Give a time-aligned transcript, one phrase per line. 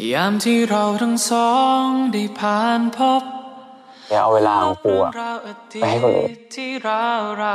[0.00, 1.50] ยามที่เราทั้งสอ
[1.84, 3.22] งได้ผ่านพบ
[4.10, 5.10] อย่าเอาเวลาของกูอะ
[5.82, 6.30] ไปให้คนอื่น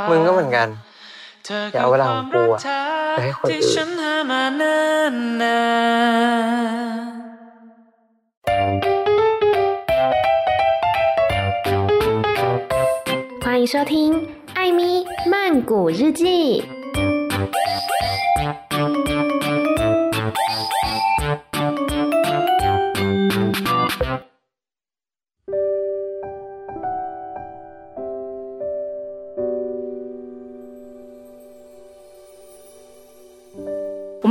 [0.09, 0.67] มึงก็เหมือนกัน
[1.73, 2.59] อย่าเอาเวลาของกูอะ
[3.15, 4.77] ไปให้คนอื่น ที่ฉันหามานา
[5.11, 5.59] นนา
[6.63, 7.17] น
[13.43, 13.93] 欢迎收听《
[14.57, 14.81] 艾咪
[15.31, 15.33] 曼
[15.69, 16.23] 谷日记》。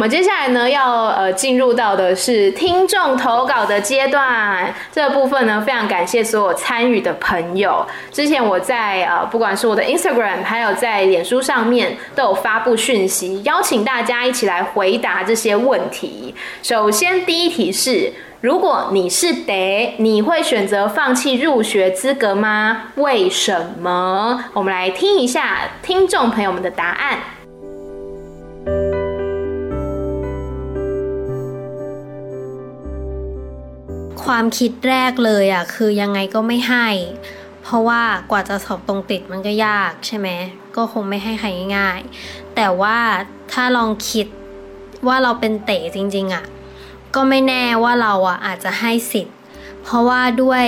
[0.09, 4.73] 接下来呢，要呃进入到的是听众投稿的阶段。
[4.93, 7.85] 这部分呢，非常感谢所有参与的朋友。
[8.13, 16.35] 之前我在呃，不管是我的 Instagram，还有在脸书上面，都有发布讯息，邀请大家一起来回答这些问题。
[16.63, 22.93] 首先，第一题是：如果你是得，你会选择放弃入学资格吗？
[22.97, 24.45] 为什么？
[24.53, 27.19] 我们来听一下听众朋友们的答案。
[34.27, 36.89] ความคิดแรกเลยอะคือยังไงก็ไม่ให้
[37.63, 40.29] เพราะว่ากว่าจะสอบตรงติดมันก็ยากใช่ไหม
[40.77, 42.99] ก็คงไม่ให้ใครง่ายๆแต่ว่า
[43.53, 44.27] ถ้าลองคิด
[45.07, 46.45] ว่าเราเป็นเต๋จริง ๆอะ
[47.15, 49.37] ก็ไม่แน่ว่าเราอะอาจจะให้สิทธิ์
[49.83, 50.65] เพราะว่าด้วย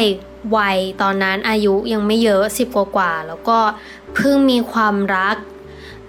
[0.57, 3.59] วัยตอนนั้นอายุยังไม่เยอะสิบกว่าๆแล้วก็
[4.15, 5.37] เพิ่งมีความรัก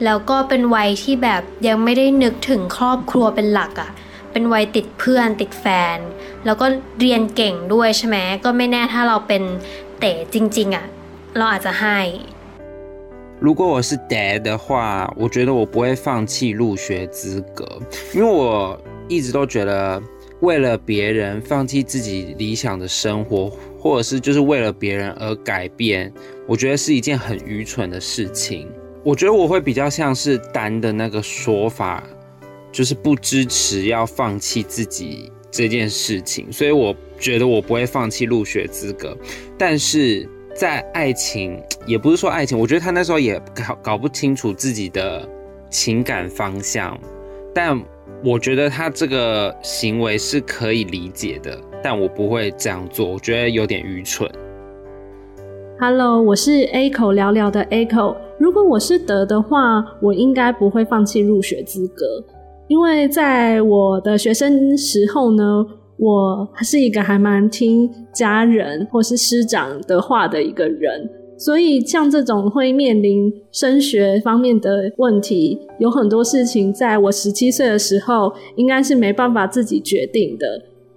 [0.03, 3.91] แล้วก็เป็นวัยที่แบบยังไม่ได้นึกถึงครอบครัวเป็นหลักอะ
[4.32, 5.66] เป็นวัยติดเพื่อนติดแฟ
[5.96, 5.98] น
[6.44, 6.66] แล้วก็
[7.00, 9.42] เรียนเก่งด้วยใช่ไหมก็ไม่แน่ถ้าเราเป็น
[10.00, 10.86] เต๋จริงๆอ่ะ
[11.36, 12.00] เราอาจจะให้
[13.40, 17.66] 如果我是 dad 的话，我觉得我不会放弃入学资格，
[18.14, 20.00] 因为我一直都觉得
[20.40, 26.10] 为了别人放弃自己理想的生活，或者是就是为了别人而改变，
[26.46, 28.68] 我觉得是一件很愚蠢的事情。
[29.02, 32.02] 我觉得我会比较像是丹的那个说法，
[32.71, 39.17] 就是不支持要放弃自己这件事情，所以我觉得我不会放弃入学资格，
[39.57, 40.27] 但是。
[40.55, 45.25] 在爱情，也不是说爱情，我觉得他那时候也搞搞不清楚自己的
[45.69, 46.99] 情感方向，
[47.53, 47.81] 但
[48.25, 54.29] 我觉得他这个行为是可以理解的，但我不会这样做，我觉得有点愚蠢。
[55.79, 62.21] Hello，我是 A 口聊聊的 A 口，如果我是德的话，我应该不会放弃入学资格，
[62.69, 65.65] 因为在我的学生时候呢。
[66.01, 80.47] 我是一个还蛮听家人或是师长的话的一个人，所以像这种会面临升学方面的问题，有很多事情在我十七岁的时候应该是没办法自己决定的。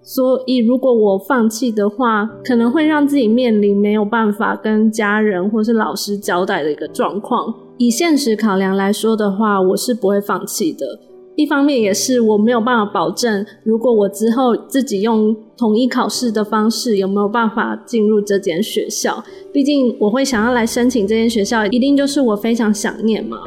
[0.03, 7.53] 所以如果我放弃的话，可能会让自己面临没有办法跟家人或是老师交代的一个状况。
[7.77, 10.87] 以现实考量来说的话，我是不会放弃的。
[11.34, 19.25] 一方面也是我没有办法保证，如果我之后自己用统一考试的方式，有没有办法进入这间学校？
[19.50, 23.38] 毕竟我会想要来申请这间学校，一定就是我非常想念嘛。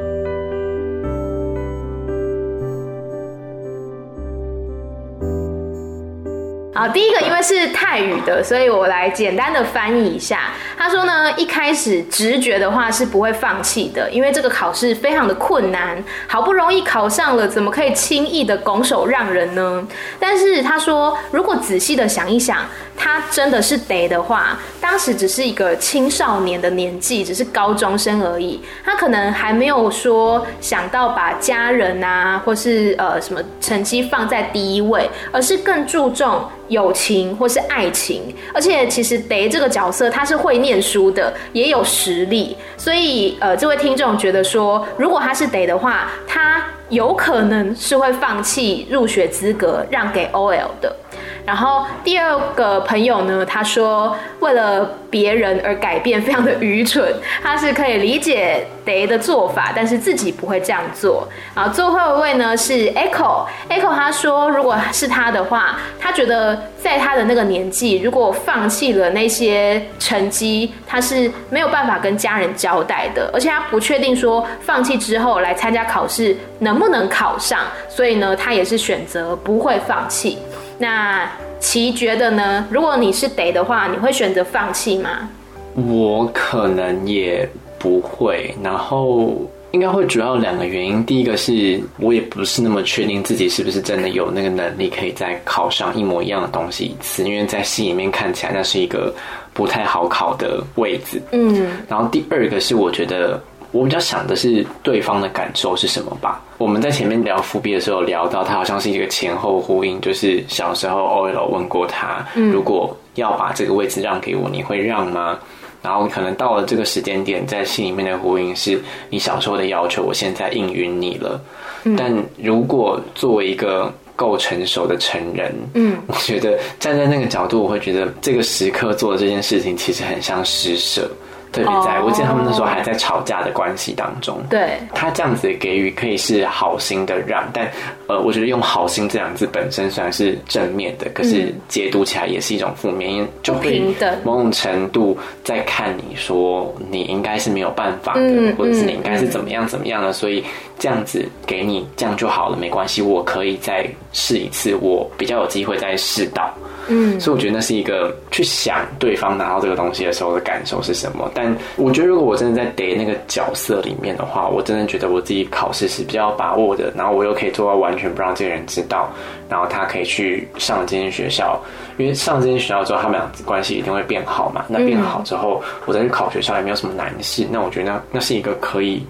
[6.74, 10.50] 好，第一个因为是泰语的，所以我来简单的翻译一下。
[10.76, 19.86] 他说呢，一开始直觉的话是不会放弃的，因为这个考试非常的困难，好不容易考上了，怎么可以轻易的拱手让人呢？
[20.20, 22.58] 但是他说，如果仔细的想一想，
[22.96, 36.44] 他真的是得的话，当时只是一个青少年的年纪，只是高中生而已，他可能还没有说想到把家人啊，或是呃什么成绩放在第一位，而是更注重。
[36.68, 50.96] 友情或是爱情，而且其实得这个角色他是会念书的，也有实力，所以呃，这位听众觉得说，如果他是得的话，他有可能是会放弃入学资格让给 OL 的。
[51.46, 61.26] 然后第二个朋友呢，他说为了别人而改变非常的愚蠢，他是可以理解得的做法，但是自己不会这样做。
[61.54, 80.38] 然后最后一位呢是 Echo，Echo 他说如果是他的话，他觉得在他的那个年纪，如果放弃了那些成绩，他是没有办法跟家人交代的，而且他不确定说放弃之后来参加考试能不能考上，所以呢，他也是选择不会放弃。
[80.78, 82.66] 那其觉得呢？
[82.70, 85.28] 如果你是得的话，你会选择放弃吗？
[85.74, 88.54] 我可能也不会。
[88.62, 89.28] 然后，
[89.72, 99.14] 因应该会主要两个原因，第一个是我也不是那么确定自己是不是真的有那个能力可以再考上一模一样的东西一次，因为在戏里面看起来那是一个
[99.52, 101.20] 不太好考的位置。
[101.32, 103.38] 嗯，然后第二个是我觉得
[103.76, 106.42] 我比较想的是对方的感受是什么吧。
[106.56, 115.38] 我们在前面聊伏笔的时候聊到，他好像是一个前后呼应，就是小时候 OL 问过他，如果要把这个位置让给我，你会让吗？
[115.82, 118.80] 然后可能到了这个时间点，在心里面的呼应是
[119.10, 121.40] 你小时候的要求，我现在应允你了。
[121.84, 122.12] 嗯、但
[122.42, 131.08] 如果作为一个够成熟的成人，嗯，我觉得站在那个角度，我会觉得这个时刻做的这件事情，其实很像施舍。
[131.56, 137.66] 特别在我记得他们那时候还在吵架的关系当中，对，他这样子的给予可以是好心的让，但
[138.06, 143.82] 呃，我觉得用好心这两个字本身虽然是正面的，可是解读起来也是一种负面，因为就会
[144.22, 150.44] 某种程度在看你说你应该是没有办法的，或者是你应该是怎么样怎么样的，所以
[150.78, 156.52] 这样子给你这样就好了，没关系，我可以再试一次，我比较有机会再试到。
[156.88, 161.28] 嗯，所以我觉得那是一个去想对方拿到这个东西的时候的感受是什么。
[161.34, 169.12] 但我觉得如果我真的在得那个角色里面的话，我真的觉得我自己考试是比较把握的，然后我又可以做到完全不让这个人知道，
[169.48, 171.60] 然后他可以去上这间学校，
[171.98, 174.64] 因为上这间学校之后，他们俩关系一定会变好嘛。
[174.68, 177.44] 那变好之后，我再去考学校也没有什么难事。
[177.50, 179.04] 那我觉得那那是一个可以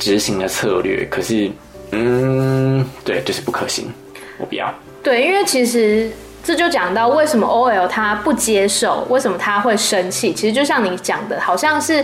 [0.00, 1.06] 执行的策略。
[1.08, 1.48] 可是，
[1.92, 3.86] 嗯，对，就是不可行，
[4.38, 4.74] 我不要。
[5.04, 6.10] 对，因为其实。
[6.42, 10.32] 这就讲到为什么 OL 他不接受，为什么他会生气？
[10.32, 12.02] 其实就像你讲的，好像是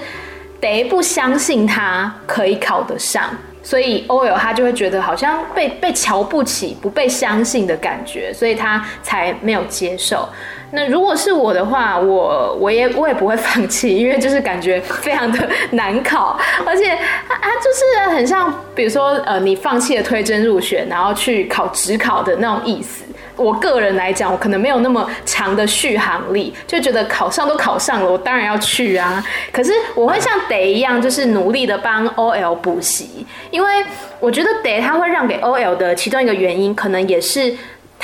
[0.60, 3.30] 得不相信他可以考得上，
[3.66, 10.28] 所以 OL 他就会觉得好像被被瞧不起、不被相信的感觉，所以他才没有接受。
[10.70, 16.96] 那如果是我的话，我我也我也不会放弃，因为就是感觉非常的难考，而且
[17.28, 23.02] 他他就是很像，比如说呃，你放弃了推甄入学，然后去考职考的那种意思。
[23.36, 29.24] 我个人来讲，我可能没有那么长的续航力，就觉得考上都考上了，我当然要去啊。
[29.52, 33.84] 可是我会像 Day 一样，就是努力的帮 OL 补习，因为
[34.18, 37.54] 我觉得 Day 他会让给 OL 的其中一个原因，可能也是。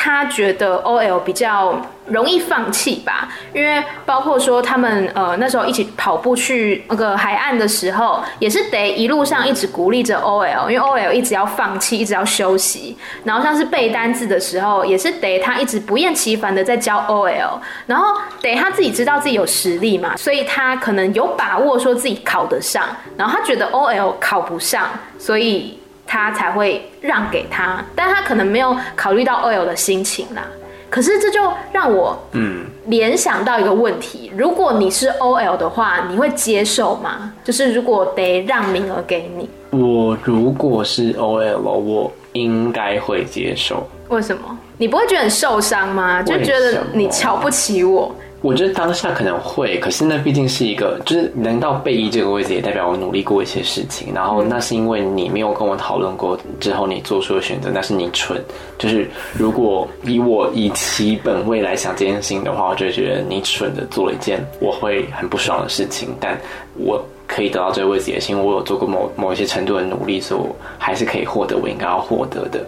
[0.04, 12.96] 他觉得 OL 比较容易放弃吧，因为包括说他们呃那时候一起跑步去那个海岸的时候，也是得一路上一直鼓励着 OL，因为 OL 一直要放弃，一直要休息。
[13.22, 17.60] 然后像是背单字的时候，也是得他一直不厌其烦的在教 OL。
[17.86, 22.82] 然后得他自己知道自己有实力嘛，所以他可能有把握说自己考得上。
[23.16, 25.78] 然后他觉得 OL 考不上，所以。
[26.12, 30.42] 他才会让给他，但他可能没有考虑到 OL 的心情啦。
[30.90, 37.32] 可是这就让我嗯联想到一个问题：如果你是 OL 的话，你会接受吗？
[37.42, 43.88] 就是如果得让名额给你，我如果是 OL，我应该会接受。
[44.10, 44.58] 为什么？
[44.76, 46.22] 你不会觉得很受伤吗？
[46.22, 48.14] 就觉得你瞧不起我？
[48.42, 54.12] 我觉得当下可能会，可是那毕竟是一个，就是能到备役这个位置，也代表我努力过一些事情。
[54.12, 58.42] 然后那是因为你没有跟我讨论过之后，你做出的选择，那是你蠢。
[58.78, 66.08] 就是如果以我以其本位来想这件事情的话，我就觉得你蠢的做了一件我会很不爽的事情。
[66.18, 66.36] 但
[66.76, 72.66] 我可以得到这个位置，也是因为我有做过某某一些程度的努力，所以我还是可以获得我应该要获得的。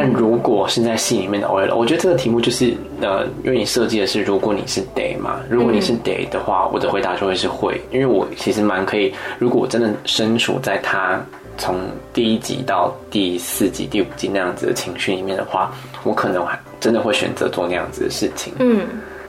[0.00, 11.20] 嗯，但如果是在戏里面的 OL，我觉得这个题目就是呃，因为你设计的是如果你是 day 嘛，如果你是 day 的话，我的回答就会是会，因为我其实蛮可以，如果我真的身处在他
[11.58, 11.76] 从
[12.12, 15.70] 第一集到第四集、第五集那样子的情绪里面的话，
[16.04, 18.52] 我可能还真的会选择做那样子的事情。
[18.58, 18.80] 嗯。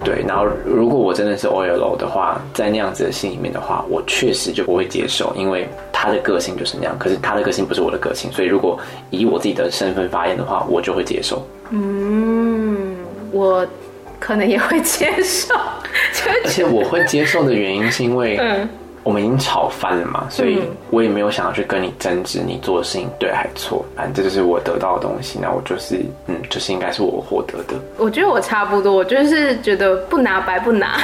[0.03, 6.97] 对，然后如果我真的是 OL 的话，在那样子的心里面的话，我确实就不会接受，因为他的个性就是那样。
[6.97, 8.79] 可是他的个性不是我的个性，所以如果
[9.11, 11.45] 以我自己的身份发言的话，我就会接受。
[11.69, 12.95] 嗯，
[13.31, 13.65] 我
[14.19, 15.53] 可能也会接受，
[16.27, 18.67] 而且我会接受的原因是因为，嗯。
[19.03, 27.73] 我们已经吵翻了嘛，所以我也没有想要去跟你争执你做的事情对还错，反正这就是我得到的东西，那我就是嗯，就是应该是我获得的。
[27.97, 30.99] 我觉得我差不多，我就是觉得不拿白不拿，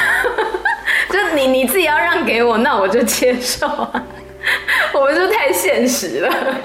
[1.10, 4.04] 就你你自己要让给我，那我就接受啊。
[4.94, 6.56] 我们就太现实了。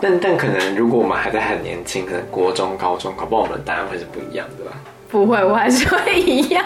[0.00, 4.76] 但但可能如果我们还在很年轻，可能国中、高中，搞不好我们的答案会是不一样的吧。
[5.12, 6.64] 不会，我还是会一样，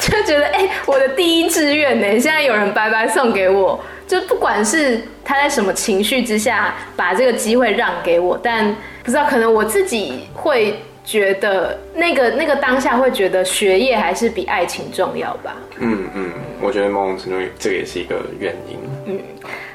[0.00, 8.74] 就觉得哎、欸，我的第一志愿呢，现在有人白白送给我，就不管是他在什么情绪之下把这个机会让给我，但
[9.04, 10.74] 不知道可能我自己会
[11.04, 15.54] 觉得那个那个当下会觉得学业还是比爱情重要吧。
[15.78, 18.78] 嗯嗯，我觉得某种程度这个也是一个原因。
[19.06, 19.20] 嗯。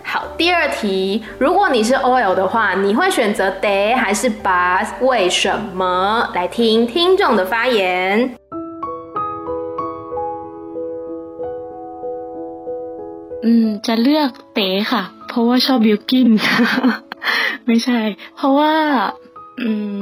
[0.09, 4.87] 好，第二题，如果你是 OL 的话，你会选择 day 还是 bus？
[5.01, 6.31] 为什么？
[6.35, 8.37] 来听听众的发言。
[13.47, 16.29] 嗯，จะเลือกเต๋ค่ะเพราะว่าชอบบิลกิน
[17.67, 18.01] ไม่ใช่
[18.37, 18.75] เพราะว่า
[19.61, 19.99] อืม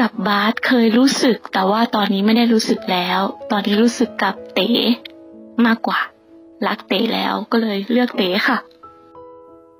[0.00, 4.68] กับบาสเคยรู้สึก แต่ว่าตอนนี้ไม่ได้รู้สึกแล้ว ตอนนี้รู้สึกกับเต๋
[5.66, 6.00] มากกว่า
[6.66, 8.58] รักเต๋แล้วก็เลยเลือกเต๋ค่ะ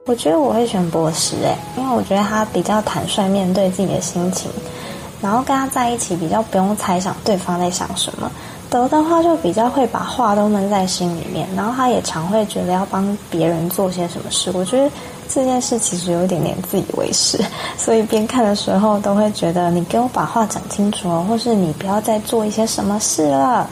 [0.06, 4.52] 我觉得我会选博士诶，因为我觉得他比较坦率面对自己的心情，
[5.22, 8.30] 然后跟他在一起比较不用猜想对方在想什么。
[8.70, 14.52] 德的话就比较会把话都闷在心里面，然后他也常会觉得要帮别人做些什么事。
[14.54, 14.92] 我觉得
[15.30, 17.40] 这件事其实有一点点自以为是，
[17.78, 23.70] 所以边看的时候都会觉得你给我把话讲清楚哦，或是你不要再做一些什么事了。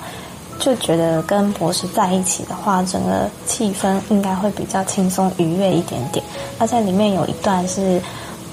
[0.61, 6.25] 就觉得跟博士在一起的话，整个气氛应该会比较轻松愉悦一点点。
[6.59, 8.01] 而且里面有一段是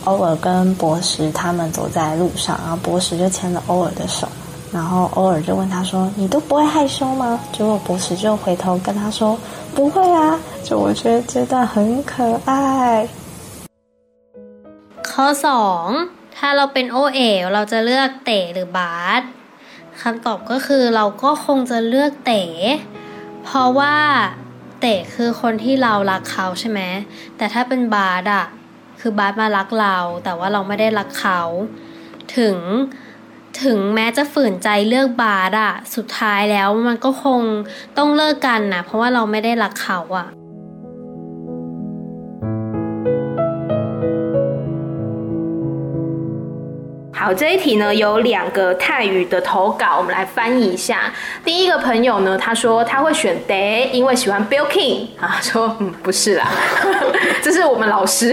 [0.03, 4.27] 欧尔跟博士他们走在路上，然后博士就牵了欧尔的手，
[4.71, 9.37] 然后欧尔就问他说：“你都不会害羞吗？”结果博士就回头跟他说：“
[9.73, 13.07] 不会啊。”就我觉得这段很可爱。
[15.09, 15.87] ข้อสอง
[16.37, 19.21] ถ้าเราเป็น OL เราจะเลือกเต๋หรือบาส
[20.02, 22.44] คำตอบก็คือเราก็คงจะเลือกเต๋
[23.44, 23.96] เพราะว่า
[24.80, 26.80] เต๋คือคนที่เรารักเขาใช่ไหม
[27.36, 28.46] แต่ถ้าเป็นบาสอะ
[29.00, 31.40] คือบาสมารักเรา แต่ว่าเราไม่ได้รักเขา
[32.36, 32.56] ถึง
[33.62, 37.40] ถึงแม้จะฝืนใจเลือกบาสอะสุดท้ายแล้วมันก็คง
[37.98, 40.28] ต้องเลิกกันนะเพราะว่าเราไม่ได้รักเขาอะ
[47.18, 51.12] 好，这一题呢有两个泰语的投稿，我们来翻译一下。
[51.44, 56.46] 第一个朋友呢，他说他会选 Day，因为喜欢 Bill King 啊，说嗯不是啦，
[57.42, 58.32] 这是我们老师。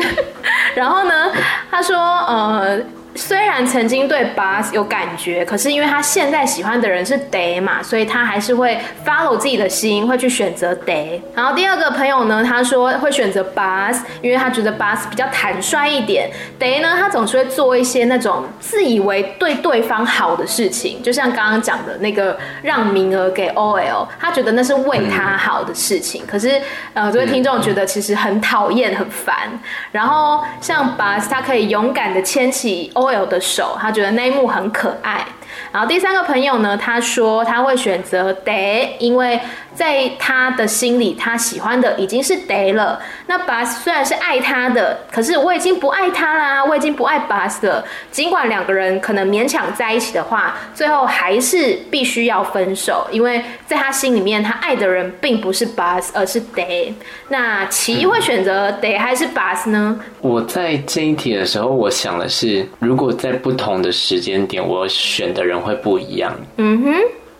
[0.75, 1.31] 然后呢，
[1.71, 2.79] 他说呃。
[3.15, 11.21] 虽然曾经对 Bus 有感觉，可是因为他现在喜欢的人是 Day 嘛，所以他还是会 follow 自己的心，会去选择 Day。
[11.33, 16.29] 然后第二个朋友呢，他说会选择 Bus，因为他觉得 Bus 比较坦率一点。
[16.59, 26.25] Day 呢，他总是会做一些那种自以为对对方好的事情，就像刚刚讲的那个让名额给 OL，他觉得那是为他好的事情。
[26.27, 26.61] 可是
[26.93, 29.35] 呃，这位听众觉得其实很讨厌、很烦。
[29.93, 35.25] 然后像 Bus，他可以勇敢的牵起 O OL 的手，他觉得那一幕很可爱。
[35.71, 39.39] 然后第三个朋友呢，他说他会选择 Day，因为
[39.75, 42.99] 在他的心里，他喜欢的已经是 Day 了。
[43.27, 47.85] 那 Bus 虽然是爱他的，可是我已经不爱他啦，我已经不爱 Bus 了。
[48.09, 56.93] 尽管两个人可能勉强在一起的话，最后还是必须要分手，因为在他心里面，他爱的人并不是 Bus，而是 Day。
[57.27, 59.99] 那奇会选择 Day 还是 Bus 呢？
[60.21, 66.33] 我在这一题的时候，我想的是，如果在不同的时间点，我选的人会不一样。
[66.57, 66.93] 嗯哼。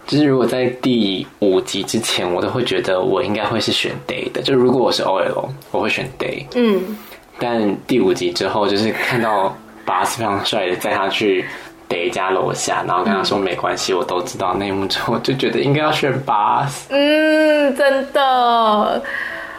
[0.07, 4.41] 就是如果在第五集之前，我都会觉得我应该会是选 Day 的。
[4.41, 6.45] 就如果我是 OL，我会选 Day。
[6.55, 6.97] 嗯。
[7.39, 11.45] 但第五集之后，就是看到 Bus 非常帅的载他去
[11.89, 16.83] Day 家楼下，然后跟他说没关系，我都知道内幕之后，就觉得应该要选 Bus。
[16.89, 19.01] 嗯，真的，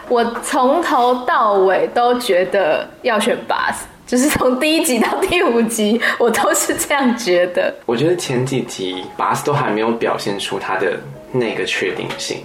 [0.09, 3.75] 我从头到尾都觉得要选 Bus。
[4.07, 7.75] 就是从第一集到第五集，我都是这样觉得。
[7.85, 10.97] 我觉得前几集巴斯都还没有表现出他的
[11.33, 12.37] 那个确定性。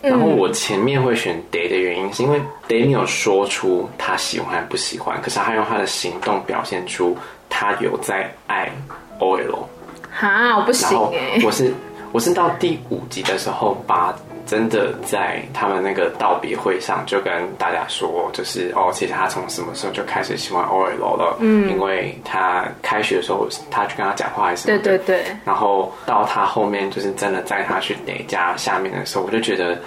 [0.00, 7.14] 然后我前面会选 Day 的原因，是因为 Day 没有说出他喜欢还不喜欢，可是他用他的行动表现出
[7.50, 8.70] 他有在爱
[9.18, 9.66] OL。
[10.10, 10.98] 哈，我不行。
[11.44, 11.74] 我是
[12.12, 14.16] 我是到第五集的时候把。
[14.50, 21.36] 真的在他们那个道别会上，就跟大家说，就是哦，其实他从什么时候就开始喜欢 OL 了？
[21.38, 24.66] 嗯，因为他开学的时候，他去跟他讲话还是？
[24.66, 25.24] 对对对。
[25.44, 29.78] 然后到他后面，就是真的在他去哪家下面的时候，我就觉得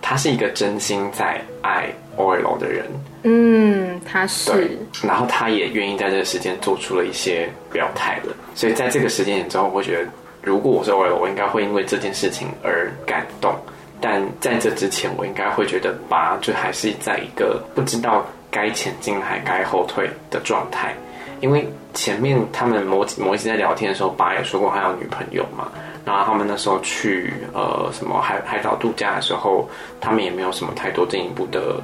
[0.00, 2.86] 他是一个真心在爱 OL 的人。
[3.24, 4.52] 嗯，他是。
[4.52, 4.78] 对。
[5.02, 10.08] 然后他也愿意在这个时间做出了一些表态了，所以在这个时间点之后，我会觉得，
[10.42, 13.52] 如果我是 OL，我应该会因为这件事情而感动。
[14.02, 20.92] 但在这之前，我应该会觉得八就还是在一个不知道该前进还该后退的状态，
[21.40, 25.70] 因为前面他们某某一次在聊天的时候，八也说过他有女朋友嘛，
[26.04, 31.80] 然后他们那时候去呃什么海海岛度假的时候，他们也没有什么太多进一步的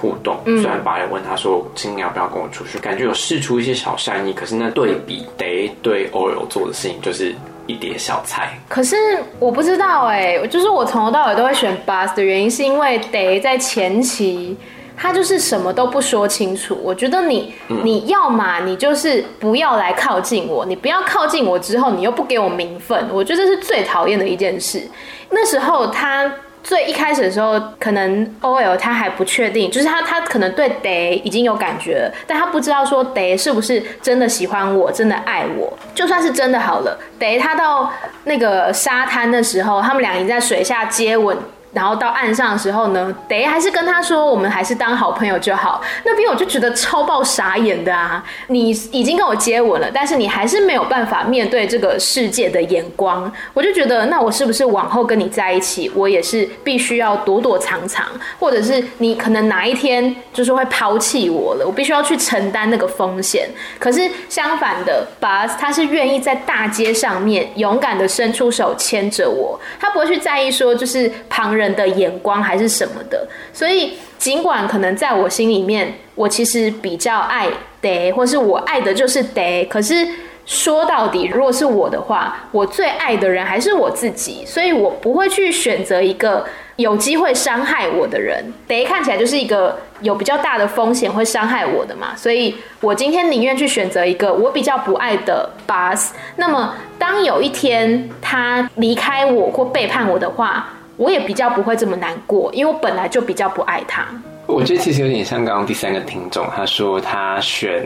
[0.00, 0.38] 互动。
[0.44, 7.34] 虽然八也问他说今天要不要跟我出去，感觉有试出一些小善意，可是那对比得对 OL 做的事情就是。
[7.66, 8.96] 一碟小菜，可是
[9.38, 14.56] 我不知道哎、欸，就是我从头到尾都会选 Bus 的原因，是因为 Day 在前期
[14.96, 16.78] 他就是什么都不说清楚。
[16.82, 24.82] 我觉得你你要嘛，你就是不要来靠近我，你不要靠近我之后，你又不给我名分，我觉得这是最讨厌的一件事。
[25.30, 26.32] 那时候他。
[26.66, 35.72] 最一开始的时候，可能 OL 他还不确定，就是他他可能对 Day 已经有感觉了，但他不知道说 Day 是不是真的喜欢我，真的爱我。
[35.94, 37.92] 就算是真的好了，Day 他到
[38.24, 41.38] 那个沙滩的时候，他们俩已经在水下接吻。
[41.72, 45.82] 然后到岸上的时候呢，得还是跟他说，我们还是当好朋友就好。
[46.04, 48.24] 那边我就觉得超爆傻眼的啊！
[48.46, 53.30] 你已经跟我接吻了，但是你还是没有办法面对这个世界的眼光。
[53.52, 58.06] 我就觉得，那我是不是往后跟你在一起，我也是必须要躲躲藏藏，
[58.38, 63.50] 或者是你可能哪一天就是会抛弃我了，我必须要去承担那个风险。
[63.78, 71.65] 可是相反的，Bus 他是愿意在大街上面勇敢的伸出手牵着我，他不会去在意说就是旁人。
[71.74, 77.48] 的眼光还是什么的，所以尽管可能在我心里面，我其实比较爱
[77.82, 80.06] Day，或是我爱的就是 Day，可是
[80.44, 86.46] 说到底，如果是我的话，我最爱的人还是我自己，所以我不会去选择一个
[86.76, 88.52] 有机会伤害我的人。
[88.68, 96.10] Day 看起来就是一个有比较大的风险会伤害我的嘛，所以我今天宁愿去选择一个我比较不爱的 Buzz。
[96.36, 104.06] 那么当有一天他离开我或背叛我的话，我也比较不会这么难过，因为我本来就比较不爱他。
[104.46, 107.84] 我觉得其实有点像刚刚第三个听众，他说他选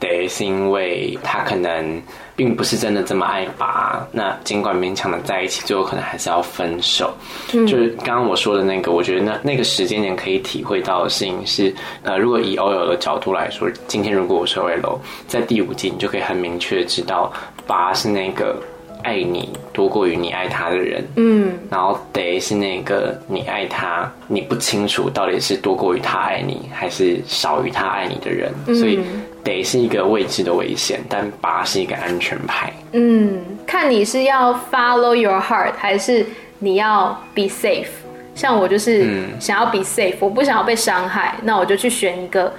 [0.00, 2.02] Day 是因为他可能
[2.34, 7.12] 并不是真的这么爱拔，那尽管勉强的在一起，最后可能还是要分手。
[7.52, 11.72] 嗯、就是刚刚我说的那个，我觉得那那个时间点可以体会到的事情是，
[12.02, 17.30] 呃，如果以 OL 的角度来说，今天如果我是 OL，在第五季你就可以很明确的知道，
[17.66, 18.56] 拔是那个。
[19.02, 29.00] 爱你多过于你爱他的人，嗯，然后 Day 是那个你爱他，你不清楚到底是多过于他爱你，还是少于他爱你的人，嗯、所以
[29.44, 32.72] Day 是一个未知的危险，但八是一个安全牌。
[32.92, 36.24] 嗯，看你是要 follow your heart，还是
[36.58, 37.88] 你要 be safe。
[38.34, 42.50] 像我就是想要 be safe，我不想要被伤害，那我就去选一个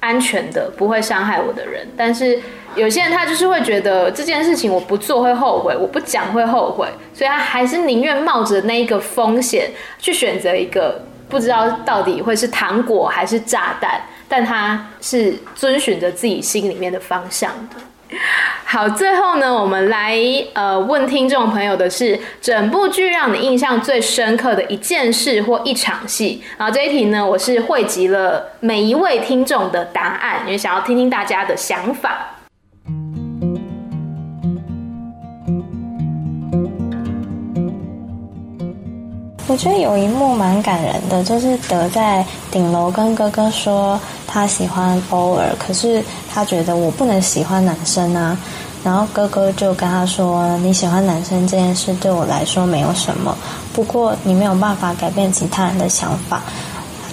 [0.00, 1.86] 安全的，不会伤害我的人。
[1.96, 2.40] 但是。
[2.76, 17.80] 有些人他就是会觉得这件事情我不做会后悔，我不讲会后悔，所以他还是宁愿冒着那一个风险去选择一个不知道到底会是糖果还是炸弹，但他是遵循着自己心里面的方向的。
[18.64, 20.16] 好，最后呢，我们来
[20.52, 26.42] 呃问听众朋友的是整部剧让你印象最深刻的一件事或一场戏。
[26.56, 32.39] 然后这一题呢，我是汇集了每一位听众的答案，因为想要听听大家的想法。
[39.50, 46.00] 我觉得有一幕蛮感人的，就是德在顶楼跟哥哥说他喜欢欧尔，可是
[46.32, 48.38] 他觉得我不能喜欢男生啊。
[48.84, 53.36] 然后哥哥就跟他说：“你喜欢男生这件事对我来说没有什么，
[53.72, 56.42] 不过你没有办法改变其他人的想法。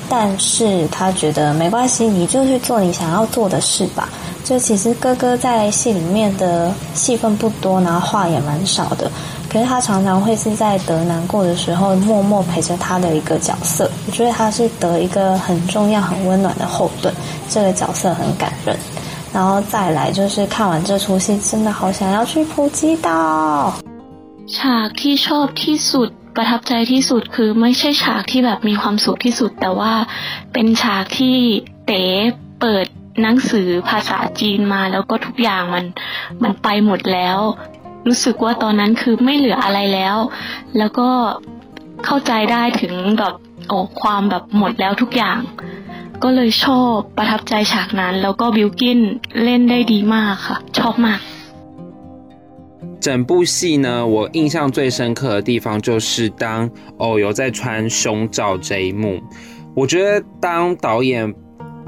[0.08, 4.08] 但是他觉得没关系，你就去做你想要做的事吧。”
[4.46, 9.12] 就其实哥哥在戏里面的戏份不多，然后话也蛮少的。
[9.51, 17.13] 可是他常常会是在德难过的时候默默陪着他的一个角色，我觉得他是德一个很重要、很温暖的后盾，
[17.49, 18.77] 这个角色很感人。
[19.33, 23.75] 然后再来就是看完这出戏，真的好想要去普吉岛。
[24.47, 29.93] ฉากที่ชอบที่สุดประทับใจที่สุดคือไม่ใช่ฉากที่แบบมีความสุขที่สุดแต่ว่า
[30.53, 31.37] เป็นฉากที่
[31.87, 32.03] เต๋
[32.61, 32.87] เปิด
[33.23, 35.85] หนังสือภาษาจีนมาแล้วก็ทุกอย่างมัน
[36.43, 37.39] มันไปหมดแล้ว
[38.09, 40.17] รู้สึกว่าตอนนั้นคือไม่เหลืออะไรแล้ว
[40.79, 41.09] แล้วก็
[42.05, 43.35] เข้าใจได้ถึงแบบ
[43.69, 45.39] โอ้ความแบบหมดแล้วทุกอย่าง
[46.23, 48.99] ก็เลยชอบประทับใจฉากนั้น แล้วก็บิวกิน
[49.43, 51.21] เล่นได้ดีมากค่ะ ชอบมาก
[53.05, 57.61] 整部戏呢，我印象最深刻的地方就是当偶有在穿
[57.91, 59.21] 胸罩这一幕，
[59.75, 61.35] 我觉得当导演。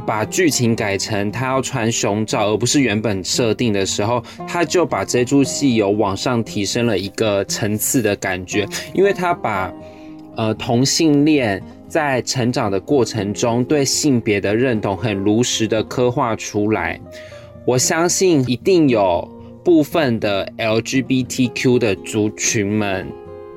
[0.05, 9.73] 把剧情改成他要穿胸罩，而不是原本设定的时候，他就把这出戏有往上提升了一个层次的感觉，因为他把
[10.35, 16.99] 呃同性恋在成长的过程中对性别的认同很如实的刻画出来。
[17.65, 19.29] 我相信一定有
[19.63, 23.07] 部分的 LGBTQ 的族群们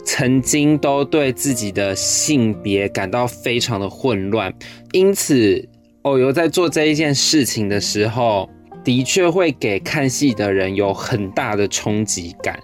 [0.05, 4.53] 曾经都对自己的性别感到非常的混乱，
[4.93, 5.69] 因此。
[6.03, 8.49] 偶有在做这一件事情的时候，
[8.83, 12.59] 的确会给看戏的人有很大的冲击感。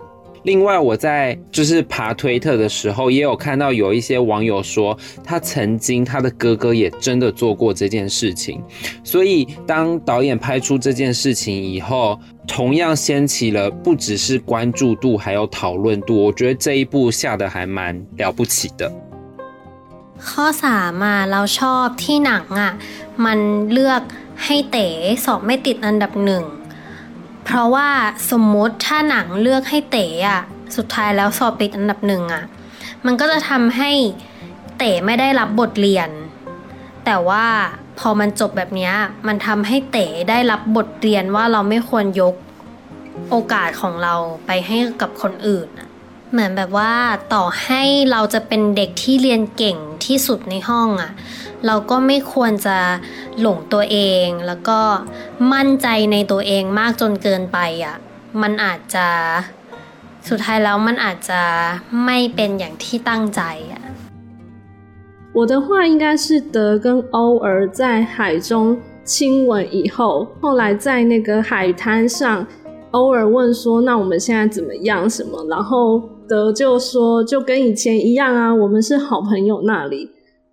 [0.45, 8.63] 另外，我在就是爬推特的时候，也有看到有一些网友说，他曾经他的哥哥也真的做过这件事情。
[9.05, 16.25] 所以，当导演拍出这件事情以后，同样掀起了不只是关注度，还有讨论度。
[16.25, 18.91] 我觉得这一部下的还蛮了不起的。
[20.27, 22.73] ข้อสามอะเราชอบที่หนังอะ
[23.25, 23.39] มัน
[23.73, 24.03] เลือก
[24.45, 24.89] ให้เต๋
[25.25, 26.45] สอบไม่ติดอันดับหนึ่ง
[27.45, 27.89] เพราะว่า
[28.31, 30.41] สมมติถ้าหนังเลือกให้เต๋อะ
[30.77, 32.45] สุดท้ายแล้วสอบติดอันดับหนึ่งอะ
[33.07, 33.91] มันก็จะทำให้
[34.79, 36.11] เต๋ไม่ได้รับบทเรียน
[37.05, 37.47] แต่ว่า
[37.99, 38.91] พอมันจบแบบนี้
[39.27, 42.35] มันทำให้เต๋ได้รับบทเรียนว่าเราไม่ควรยก
[43.31, 44.15] โอกาสของเรา
[44.47, 45.69] ไปให้กับคนอื่น
[46.32, 46.94] เหมือนแบบว่า
[47.34, 51.12] ต่อให้เราจะเป็นเด็กที่เรียนเก่งที่สุดในห้องอ่ะ
[51.66, 52.78] เราก็ไม่ควรจะ
[53.40, 54.80] หลงตัวเอง แล้วก็
[55.54, 57.96] มั่นใจในตัวเองมากจนเกินไปอ่ะ
[58.42, 59.08] มันอาจจะ
[60.30, 61.42] สุดท้ายแล้วมันอาจจะ
[62.06, 63.42] ไม่เป็นอย่างที่ตั้งใจ
[63.74, 63.82] อ่ะ
[65.36, 66.26] 我的话应该是
[66.56, 72.46] 德跟欧儿在海中亲吻以后，后来在那个海滩上，
[72.92, 75.10] 欧儿问说：“那我们现在怎么样？
[75.10, 80.05] 什么？”然后 德就说：“就跟以前一样啊，我们是好朋友。”那里，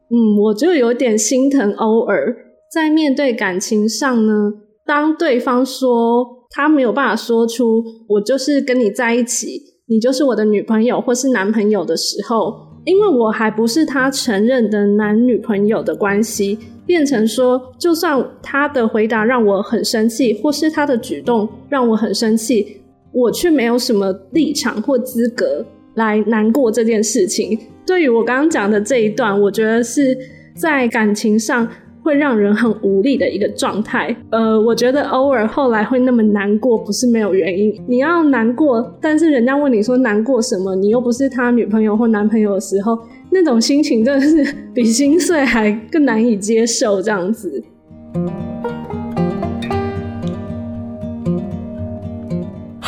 [0.09, 2.35] 嗯，我就有点心疼欧尔。
[2.71, 4.51] 在面对感情上呢，
[4.85, 12.63] 当对方说他没有办法说出“我就是跟你在一起，你就是我的女朋友或是男朋友”的时候。
[12.85, 22.79] 因为我还不是他承认的男女朋友的关系，变成说，就算他的回答让我很生气，或是他的举动让我很生气，
[23.15, 27.57] 我却没有什么立场或资格来难过这件事情。
[27.85, 30.15] 对于我刚刚讲的这一段，我觉得是
[30.55, 31.67] 在感情上。
[32.05, 34.15] 会让人很无力的一个状态。
[34.29, 37.75] 呃，我觉得偶尔后来会那么难过，不是没有原因。
[37.87, 42.95] 你要难过，但是人家问你说难过什么，你又不是他女朋友或男朋友的时候，
[43.31, 47.63] 那种心情真的是 比心碎还更难以接受，这样子。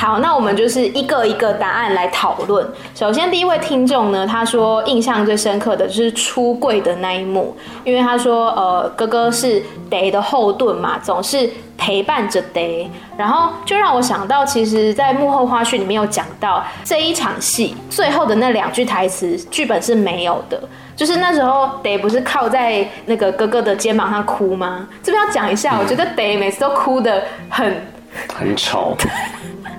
[0.07, 2.65] 好，那我们就是一个一个答案来讨论。
[2.95, 20.57] 首先，第一位听众呢，他说印象最深刻的就是出柜的那一幕，因为他说，呃，哥哥是 Day 的后盾嘛，总是陪伴着 Day，然后就让我想到，其实，在幕后花絮里面有讲到这一场戏最后的那两句台词，剧本是没有的，
[20.95, 24.87] 就是那时候 Day 不是靠在那个哥哥的肩膀上哭吗？
[25.03, 27.85] 这边要讲一下，我觉得 Day 每次都哭得很
[28.33, 28.95] 很丑。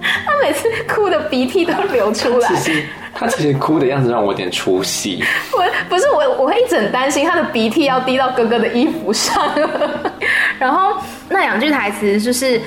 [0.27, 2.49] 他每次哭的鼻涕都流出来。
[2.49, 2.83] 其实
[3.15, 5.23] 他其实哭的样子让我有点出戏。
[5.53, 9.43] 我不是我，我会一直很担心他的鼻涕要滴到哥哥的衣服上。
[10.59, 10.97] 然后
[11.29, 12.61] 那两句台词就是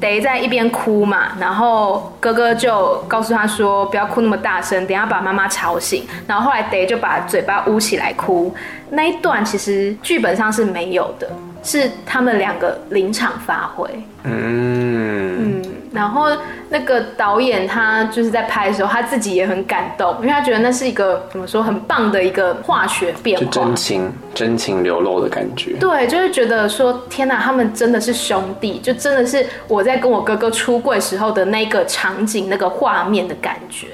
[0.00, 6.06] 得在一边哭嘛，然后哥哥就告诉他说不要哭那么大声，等下把妈妈吵醒。
[6.26, 8.54] 然后后来得就把嘴巴捂起来哭。
[8.90, 11.28] 那一段其实剧本上是没有的，
[11.66, 13.86] 是他们两个临场发挥。
[14.24, 15.62] 嗯嗯。
[15.92, 16.28] 然后
[16.68, 25.72] 那个导演他就是在拍的时候，他自己也很感动，因为他觉得那是一个怎么说很棒的一个化学变化，就真情真情流露的感觉。
[25.78, 33.86] 对，就是觉得说天哪，他们真的是兄弟，就真的是我在跟我哥哥出柜时候的那个场景、那个画面的感觉。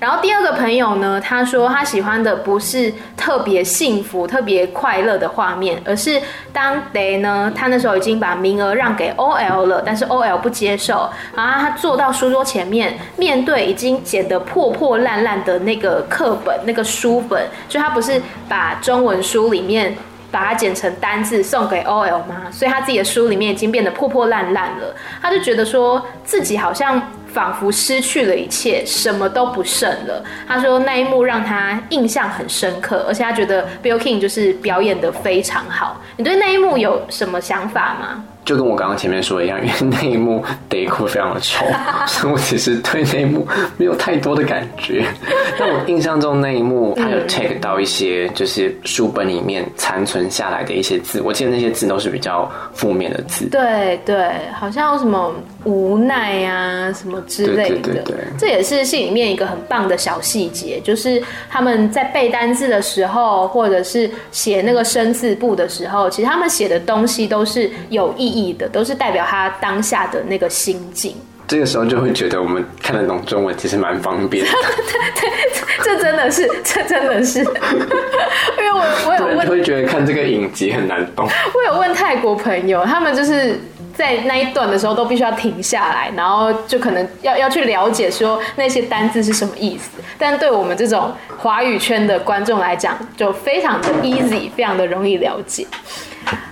[0.00, 19.96] 然后第二个朋友呢，他说他喜欢的不是特别幸福、特别快乐的画面，而是当 Day 呢，他那时候已经把名额让给 OL 了，但是 OL 不接受，然后他坐到书桌前面，面对已经剪得破破烂烂的那个课本、那个书本，就他不是把中文书里面
[20.30, 22.44] 把它剪成单字送给 OL 吗？
[22.52, 27.02] 所以他自己的书里面已经变得破破烂烂了，他就觉得说自己好像。
[27.32, 30.24] 仿佛失去了一切，什么都不剩了。
[30.46, 36.00] 他说那一幕让他印象很深刻，而且他觉得 Bill King 就是表演得非常好。
[36.16, 38.24] 你对那一幕有什么想法吗？
[38.48, 41.66] 就跟我刚刚前面说的一样， 因为那一幕 Day 哭非常的丑，
[42.08, 45.04] 所以我其实对那一幕没有太多的感觉。
[45.58, 53.44] 但我印象中那一幕，他有 take 到一些就是书本里面残存下来的一些字，我记得那些字都是比较负面的字。
[53.50, 55.30] 对对，好像有什么
[55.64, 57.76] 无奈啊什么之类的。
[57.76, 71.14] 对对对对，这也是戏里面一个很棒的小细节，就是他们在背单字的时候，或者是写那个生字簿的时候，其实他们写的东西都是有意义的都是代表他当下的那个心境。
[71.46, 74.50] 这个时候就会觉得我们看得懂中文其实蛮方便的。
[75.18, 75.30] 对，
[75.82, 77.38] 这真的是， 这真的是，
[78.58, 81.26] 因为我我有问，会觉得看这个影集很难懂。
[81.54, 83.58] 我有问泰国朋友，他们就是
[83.94, 89.88] 在那一段的时候都必须要停下来，然后就可能要要去了解说那些单字是什么意思。
[90.18, 95.66] 但对我们这种华语圈的观众来讲，就非常的 easy，非常的容易了解。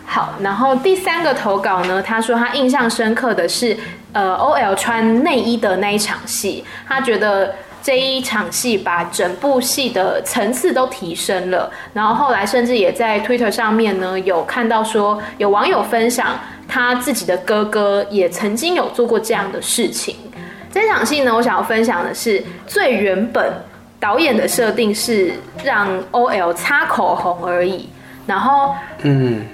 [0.07, 3.77] 好，然后第三个投稿呢，他说他印象深刻的是，
[4.12, 7.55] 呃，OL 穿内衣的那一场戏，他觉得。
[7.83, 20.16] 这一场戏把整部戏的层次都提升了，然后后来甚至也在 Twitter 上面呢，有看到说有网友分享他自己的哥哥也曾经有做过这样的事情。
[20.73, 23.53] 这场戏呢，我想要分享的是最原本
[24.01, 27.88] 导演的设定是让 OL 擦口红而已，
[28.27, 29.47] 然后嗯。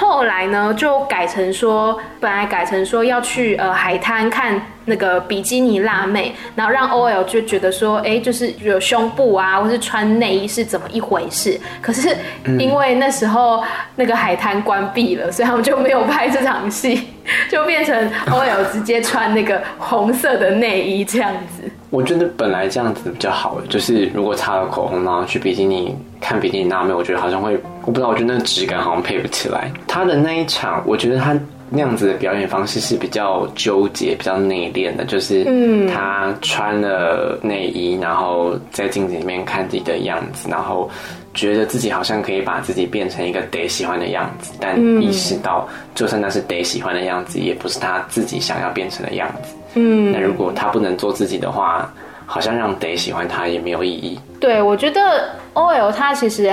[0.00, 11.60] 后来呢，就改成说，本来改成说要去呃海滩看那个比基尼辣妹，然后让 OL 就觉得说，哎，就是有胸部啊，或是穿内衣是怎么一回事？
[11.82, 12.16] 可是
[12.58, 13.62] 因为那时候
[13.96, 17.08] 那个海滩关闭了，所以他们就没有拍这场戏，
[17.50, 17.94] 就变成
[18.26, 21.70] OL 直接穿那个红色的内衣这样子。
[21.90, 29.68] 我觉得本来这样子比较好，就是如果擦了口红，然后去比基尼看比基尼辣妹，我觉得好像会，我不知道，我觉得那个质感好像配不起来。
[29.88, 31.36] 他的那一场，我觉得他
[31.68, 35.44] 那样子的表演方式是比较纠结、比较内敛的，就是
[35.92, 40.88] 他穿了内衣，然后在镜子里面看自己的样子，然后
[41.34, 49.52] 觉得自己好像可以把自己变成一个得喜欢的样子，但意识到就算那是得喜欢的样子，也不是他自己想要变成的样子。
[49.74, 51.92] 嗯，那如果他不能做自己的话，
[52.24, 54.16] 好像让 Day 喜欢他也没有意义。
[54.38, 56.48] 对，我觉得 OL 他其实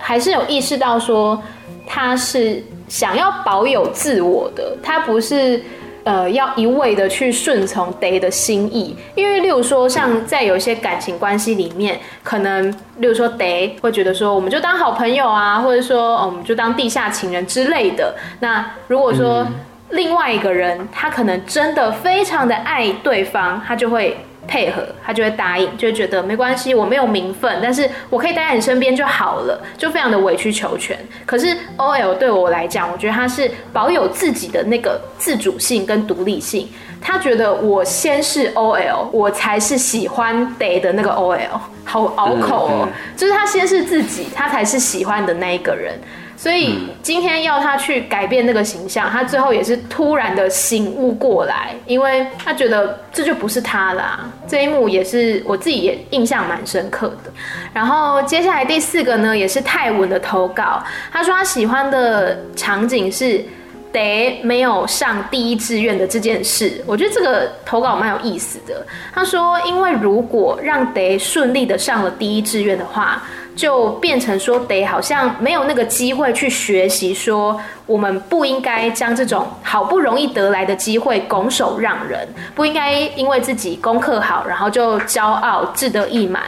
[0.00, 1.40] 还是有意识到说
[1.86, 5.62] 他是想要保有自我的，他不是
[6.04, 8.96] 呃要一味的去顺从 Day 的心意。
[9.14, 18.14] 因为例如说像在有一些感情关系里面，可能例如说 Day 会觉得说我们就当好朋友啊，或者说、哦、我们就当地下情人之类的。
[18.40, 19.46] 那如果说、
[19.90, 24.16] 另外一个人，他可能真的非常的爱对方，他就会
[24.50, 30.98] 配合，他就会答应，就会觉得没关系，我没有名分，但是我可以待在你身边就好了，就非常的委曲求全。
[31.24, 36.68] 可是 OL 对我来讲，我觉得他是保有自己的那个自主性跟独立性，
[37.00, 45.98] 他觉得我先是 OL，我才是喜欢 Day 的那个 OL，好拗口哦，就是他先是自己，他才是喜欢的那一个人。
[46.36, 54.20] 所以今天要他去改变那个形象，他最后也是突然的醒悟过来，因为他觉得这就不是他啦。
[54.48, 57.30] 这一幕也是我自己也印象蛮深刻的。
[57.74, 60.82] 然后接下来第四个呢，也是泰文的投稿，
[61.12, 63.44] 他说他喜欢的场景是
[63.92, 66.82] 得没有上第一志愿的这件事。
[66.86, 68.86] 我觉得这个投稿蛮有意思的。
[69.12, 73.22] 他说，因为如果让得顺利的上了第一志愿的话。
[73.56, 86.44] 就变成说，得好像没有那个机会去学习，说我们不应该将这种好不容易得来的机会拱手让人，不应该因为自己功课好，然后就骄傲志得意满，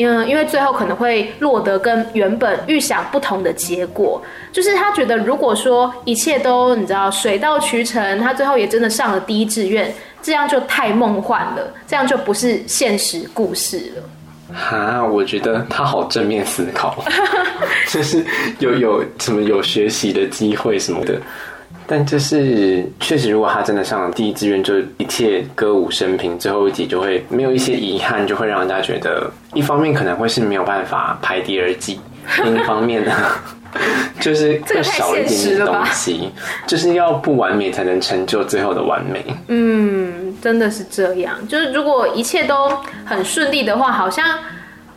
[0.00, 4.22] 因为因为最后可能会落得跟原本预想不同的结果。
[4.50, 14.02] 就是他觉得，如果说一切都你知道水到渠成，他最后也真的上了第一志愿，这样就太梦幻了，这样就不是现实故事了。
[14.52, 17.04] 哈，我觉得他好正面思考，
[17.86, 18.24] 就是
[18.58, 21.20] 有有什么有学习的机会什么的，
[21.90, 31.98] 但就是确实，如果他真的上了第一志愿，就一切歌舞升平，最后一集就会没有一些遗憾，就会让人家觉得，一方面可能会是没有办法排第二季，
[32.44, 33.12] 另一方面呢，
[34.20, 36.30] 就是更少一点点东西，
[36.64, 39.24] 就是要不完美才能成就最后的完美。
[39.48, 40.30] 嗯。
[40.40, 42.70] 真的是这样，就是如果一切都
[43.04, 44.38] 很顺利的话，好像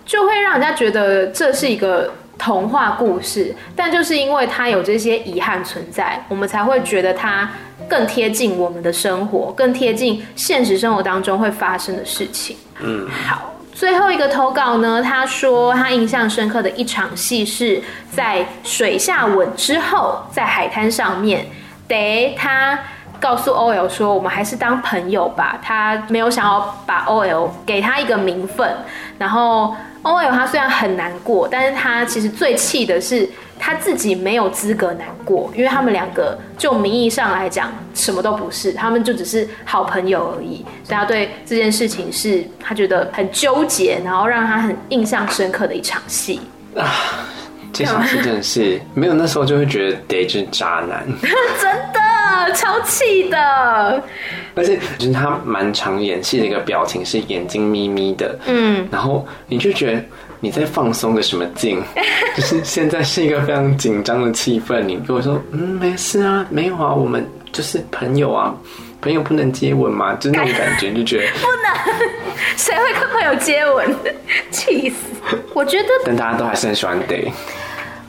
[0.06, 3.56] 就会让人家觉得这是一个童话故事。
[3.76, 7.50] 但就是因为它有这些遗憾存在，我们才会觉得它
[7.88, 12.58] 更贴近我们的生活，更贴近现实生活当中会发生的事情。
[12.82, 21.46] 嗯，好，最后一个投稿呢，他说他印象深刻的一场戏是在水下吻之后，在海滩上面，
[21.88, 22.80] 得他。
[23.20, 28.70] 告诉 OL 说：“我们还是当朋友吧。”他没有想要把 OL 给他一个名分。
[29.18, 40.58] 然后 OL 他虽然很难过，但是他其实最气的是他自己没有资格难过，因为他们两个就名义上来讲什么都不是，他们就只是好朋友而已。
[40.84, 46.42] 所以他对这件事情是他觉得很纠结，然后让他很印象深刻的一场戏
[46.76, 46.86] 啊。
[47.72, 51.08] 这场戏真的是没有那时候就会觉得 Day 是渣男，
[51.60, 52.13] 真的。
[52.54, 54.04] 超气的，
[54.56, 60.02] 而且就是他蛮常演戏的一个表情是眼睛眯眯的，嗯，然后你就觉得
[60.40, 61.82] 你在放松个什么劲，
[62.36, 68.54] 就是现在是一个非常紧张的气氛，你跟我说嗯没事啊，没有啊，我们就是朋友啊，
[69.02, 70.14] 朋友不能接吻吗？
[70.16, 72.08] 就那种感觉，就觉得 不能，
[72.58, 73.96] 谁会跟朋友接吻？
[74.52, 74.96] 气死！
[75.54, 77.32] 我觉得，但大家都还是很喜欢 Day。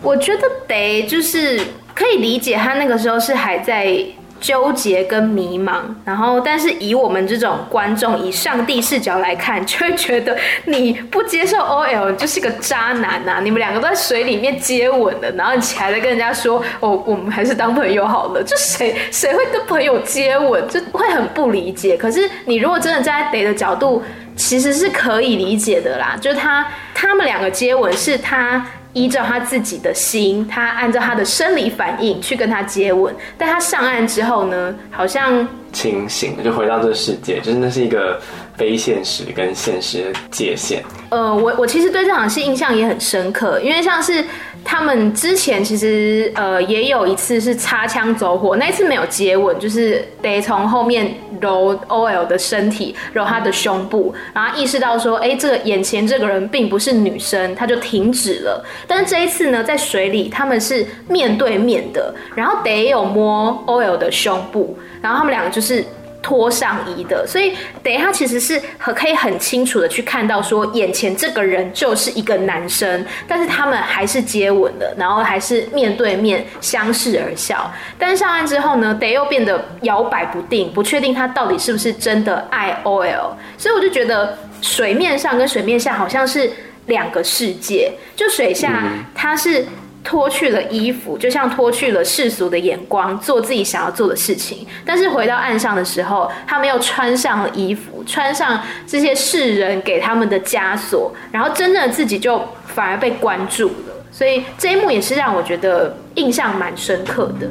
[0.02, 1.60] 我觉得 Day 就是
[1.94, 4.04] 可以理解，他那个时候是还在。
[4.40, 13.40] 纠结跟迷茫，然后但是以我们这种观众以上帝视角来看，就会觉得你不接受 OL 就是个渣男呐、啊！
[13.42, 18.42] 你们两个都在水里面接吻了，然后你起来再跟人家说哦，我们还是当朋友好了。
[18.42, 21.96] 就谁谁会跟朋友接吻，就会很不理解。
[21.96, 24.02] 可是你如果真的站在 d 的角度，
[24.36, 26.18] 其实是可以理解的啦。
[26.20, 28.66] 就是他他们两个接吻是他。
[28.94, 38.18] 依照他自己的心，他按照他的生理反应去跟他接吻，但他上岸之后呢，好像清醒，就回到这个世界，就是那是一个
[38.56, 40.82] 非现实跟现实的界限。
[41.10, 44.24] 呃，我我其实对这场戏印象也很深刻，因为像是。
[44.64, 58.64] 他们之前其实呃也有一次是擦枪走火，那一次没有接吻，就是得从后面揉 OL 的身体，揉他的胸部，然后意识到说，哎，这个眼前这个人并不是女生，他就停止了。
[58.88, 65.84] 但是这一次呢，在水里他们是面对面的，然后得有摸 OL 的胸部，然后他们两个就是。
[66.24, 77.70] 脱上衣的，所以等一下其实是很可以很清楚的去看到说，眼前这个人就是一个男生，但是他们还是接吻了，然后还是面对面相视而笑。
[77.98, 83.34] 但是上岸之后呢，得又变得摇摆不定，不确定他到底是不是真的爱 OL。
[83.58, 86.50] 所以我就觉得水面上跟水面下好像是
[86.86, 88.84] 两个世界，就水下
[89.14, 89.66] 他是。
[90.04, 94.66] 脱去了衣服，就像脱去了世俗的眼光，做自己想要做的事情。
[94.84, 103.94] 但是回到岸上的时候，他们又穿上了衣服，穿上这些世人给他们的枷锁，然后真正的自己就反而被关注了。
[104.12, 107.48] 所以这一幕也是让我觉得印象蛮深刻的。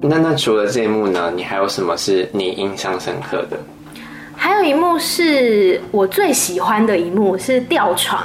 [0.00, 1.32] 那那除了这一幕呢？
[1.34, 3.56] 你还有什么是你印象深刻的？
[4.42, 8.20] 还有一幕是我最喜欢的一幕，是吊床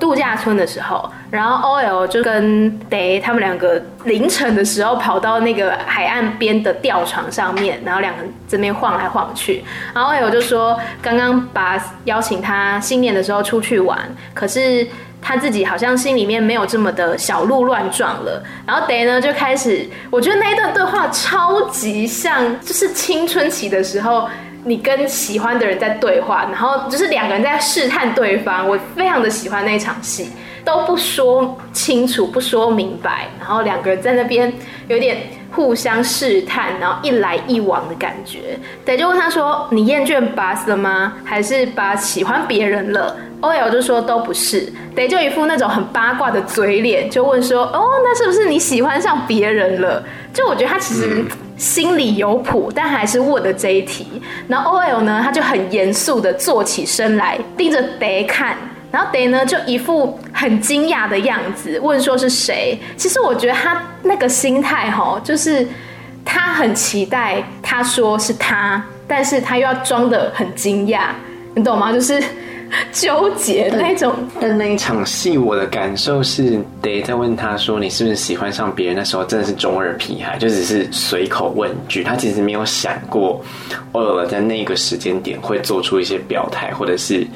[0.00, 9.62] 度假村的时候，然后 OL 就跟 Day 他们两个凌晨的时候跑到那个海岸边的吊床上面，然后两个这边晃来晃去，
[9.92, 13.98] 然后 OL 就说刚刚把邀请他新年的时候出去玩，
[14.32, 14.88] 可是
[15.20, 24.26] 他自己好像心里面没有这么的小鹿乱撞了，然后 Day 呢就开始，我觉得那一段对话超级像，就是青春期的时候。
[24.64, 28.68] 你跟喜欢的人在对话，然后就是两个人在试探对方。
[28.68, 30.30] 我非常的喜欢那场戏，
[30.64, 34.52] 都不说清楚，不说明白，然后两个人在那边
[34.86, 38.56] 有点互相试探，然后一来一往的感觉。
[38.84, 41.14] 对，就问他说：“你厌倦 Buzz 了吗？
[41.24, 44.72] 还是 Buzz 喜欢别人了？”OL 就说都不是。
[44.94, 51.24] 对，就一副那种很八卦的嘴脸，就问说：“哦，那是不是你喜欢上别人了？”就我觉得他其实。
[51.62, 54.20] 心里有谱，但还是问了这一题。
[54.48, 58.56] 然后 OL 呢，他就很严肃的坐起身来，盯着 Day 看。
[58.90, 62.76] 然后 Day 呢，就一副很惊讶的样子，问说是谁？
[62.96, 65.64] 其实我觉得他那个心态齁，就是
[66.24, 71.02] 他很期待他说是他，但是他又要装的很惊讶，
[71.54, 71.92] 你懂吗？
[71.92, 72.20] 就是。
[72.92, 82.02] 纠结的那种，但那一场戏，我的感受是，Day 在问他说：“你是不是喜欢上别人？”那时候真的是中二皮孩，就只是随口问句。
[82.02, 83.40] 他其实没有想过
[83.92, 87.26] ，OL 在那个时间点会做出一些表态，或者是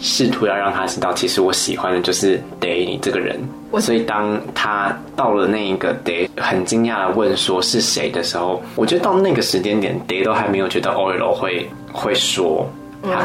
[0.00, 3.40] 试图要让他知道，其实我喜欢的就是 Day 你这个人。
[3.80, 12.68] 所以当他到了那一个 Day 很惊讶的问说是谁的时候，我觉得到那个时间点，Day 都还没有觉得 OL 会会说
[13.04, 13.24] 他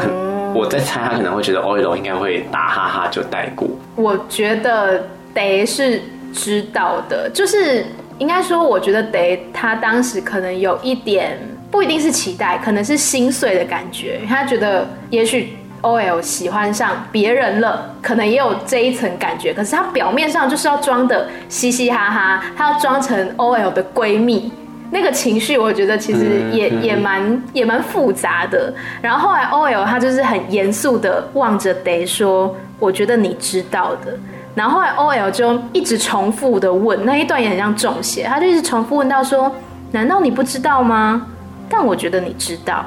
[0.54, 3.68] 我在猜，他可能会觉得 OL 应该会打哈哈就带过。
[3.96, 7.84] 我觉得 Day 是知道的，就是
[8.18, 11.38] 应该说，我觉得 Day 他当时可能有一点
[11.70, 14.20] 不一定是期待，可能是心碎的感觉。
[14.28, 19.54] 他觉得也许 OL 喜欢上别人了，可能也有这一层感觉。
[19.54, 24.52] 可是他表面上就是要装的嘻嘻哈哈，他要装成 OL 的闺蜜。
[24.92, 28.74] 那个情绪，我觉得其实也也蛮也蛮复杂的。
[29.00, 34.18] 然后后来 OL 他就是很严肃的望着 Day 说：“我觉得你知道的。”
[34.52, 39.54] 然后后来 OL 就一直重复的问，那一段也很像中邪，他就一直重复问到说
[39.92, 41.24] ：“难道你不知道吗？”
[41.70, 42.84] 但我觉得你知道。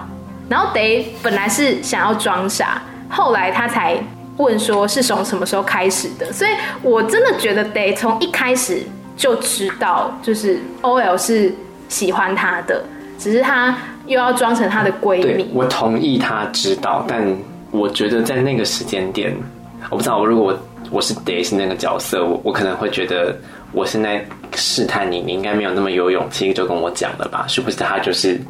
[0.49, 3.97] 然后 Day 本来是想要装傻，后来他才
[4.35, 6.33] 问说是从什么时候开始的。
[6.33, 6.51] 所以
[6.81, 8.83] 我真的觉得 Day 从一开始
[9.15, 11.55] 就知道，就是 OL 是。
[11.93, 12.83] 喜欢他的，
[13.19, 13.77] 只是他
[14.07, 15.47] 又要装成他的闺蜜。
[15.53, 17.23] 我同意他知道，但
[17.69, 19.31] 我觉得在那个时间点，
[19.91, 20.25] 我不知道。
[20.25, 23.37] 如果我我是 Daisy 那个角色，我我可能会觉得
[23.71, 24.25] 我现在
[24.55, 27.45] 试探你，你应该没有那么有勇气就跟我讲了吧？
[27.47, 27.77] 是不是？
[27.77, 28.41] 他就是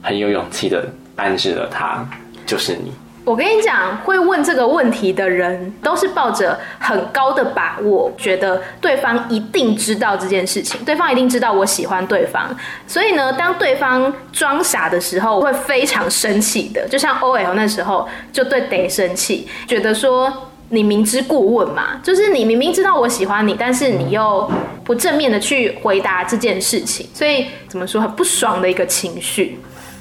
[0.00, 2.06] 很有勇气的暗示了他
[2.46, 2.92] 就是你。
[3.24, 12.54] 我跟你讲，会问这个问题的人都是抱着很高的把握，觉得对方一定知道这件事情，对方一定知道我喜欢对方。
[12.86, 16.88] 所以呢，当对方装傻的时候，我会非常生气的。
[16.88, 24.50] 就像 OL 那时候就对 Day 生气，觉得说你明知故问嘛，就是你明明知道我喜欢你，但是你又
[24.82, 29.60] 不正面的去回答这件事情，所以怎么说很不爽的一个情绪。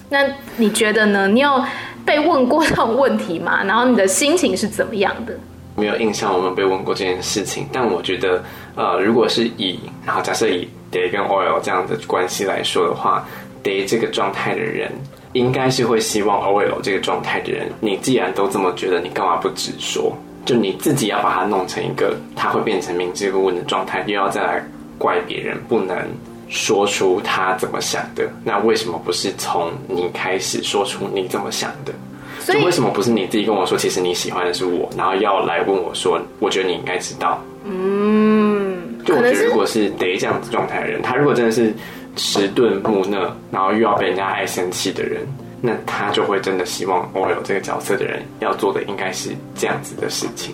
[0.09, 0.25] 那
[0.57, 1.29] 你觉得呢？
[1.29, 1.63] 你有
[2.05, 3.63] 被问过这种问题吗？
[3.63, 5.33] 然后你的心情是怎么样的？
[5.75, 7.65] 没有印象，我们被问过这件事情。
[7.71, 8.43] 但我觉得，
[8.75, 13.25] 呃，如果是以，然后假设以 Day 跟 oil 这样的关系来说的话
[13.63, 14.91] ，Day 这个状态的人，
[15.33, 20.15] 应该是会希望 oil 这个状态的人，你既然都这么觉得，你干嘛不直说？
[20.43, 24.63] 就你自己要把它弄成一个，他会变成明知故问的状态，又要再来
[24.97, 25.95] 怪别人，不能。
[26.51, 31.93] 说出他怎么想的，那为什么不是从你开始说出你怎么想的？
[32.41, 37.41] 所以就为什么不是你自己跟我说，其实你喜欢的是我，然后要来问我说，我觉得你应该知道。
[37.63, 41.73] 嗯，就我觉得如果是得这样子状态的人，他如果真的是
[42.17, 45.21] 迟钝木讷，然后又要被人家爱生气的人，
[45.61, 50.53] 那他就会真的希望 OL 这个角色的人要做的应该是这样子的事情。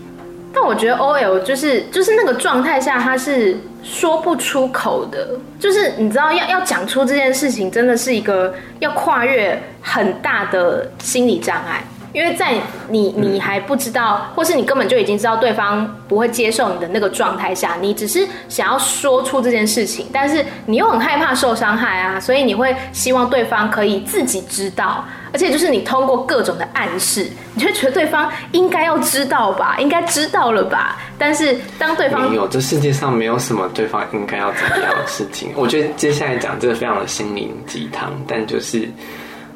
[0.54, 3.58] 但我觉得 OL 就是就是那个状态下，他是
[3.90, 5.30] 说不出口的，
[5.60, 11.82] 就是你知道要要讲出这件事情，真的是一个要跨越很大的心理障碍。
[12.14, 12.54] 因为在
[12.90, 30.98] 你你还不知道，或是你根本就已经知道对方不会接受你的那个状态下，你只是想要说出这件事情，但是你又很害怕受伤害啊，所以你会希望对方可以自己知道，而且就是你通过各种的暗示，你就会觉得对方应该要知道吧，应该知道了吧。
[31.18, 35.52] 但是当对方没有，这世界上没有什么对方应该要怎么样的事情。
[35.56, 38.88] 我觉得接下来讲这个非常的心灵鸡汤，但就是。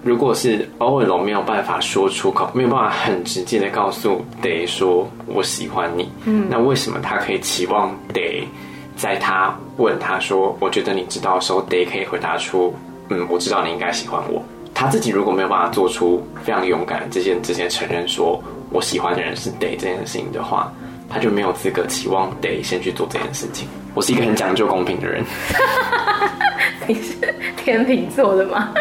[0.04, 8.46] 如果是欧尔龙没有办法说出口，没有办法很直接的告诉 Day 说我喜欢你，嗯，那为什么他可以期望 Day
[8.96, 12.74] 在他问他说我觉得你知道的时候，Day 可以回答出
[13.10, 14.44] 嗯，我知道你应该喜欢我。
[14.82, 20.74] 他自己如果没有办法做出非常勇敢的这些直接承认说我喜欢的人是 Day 这件事情的话，
[21.08, 23.68] 他就没有资格期望 Day 先去做这件事情。
[23.94, 25.24] 我是一个很讲究公平的人。
[26.88, 27.14] 你是
[27.56, 28.74] 天秤座的吗？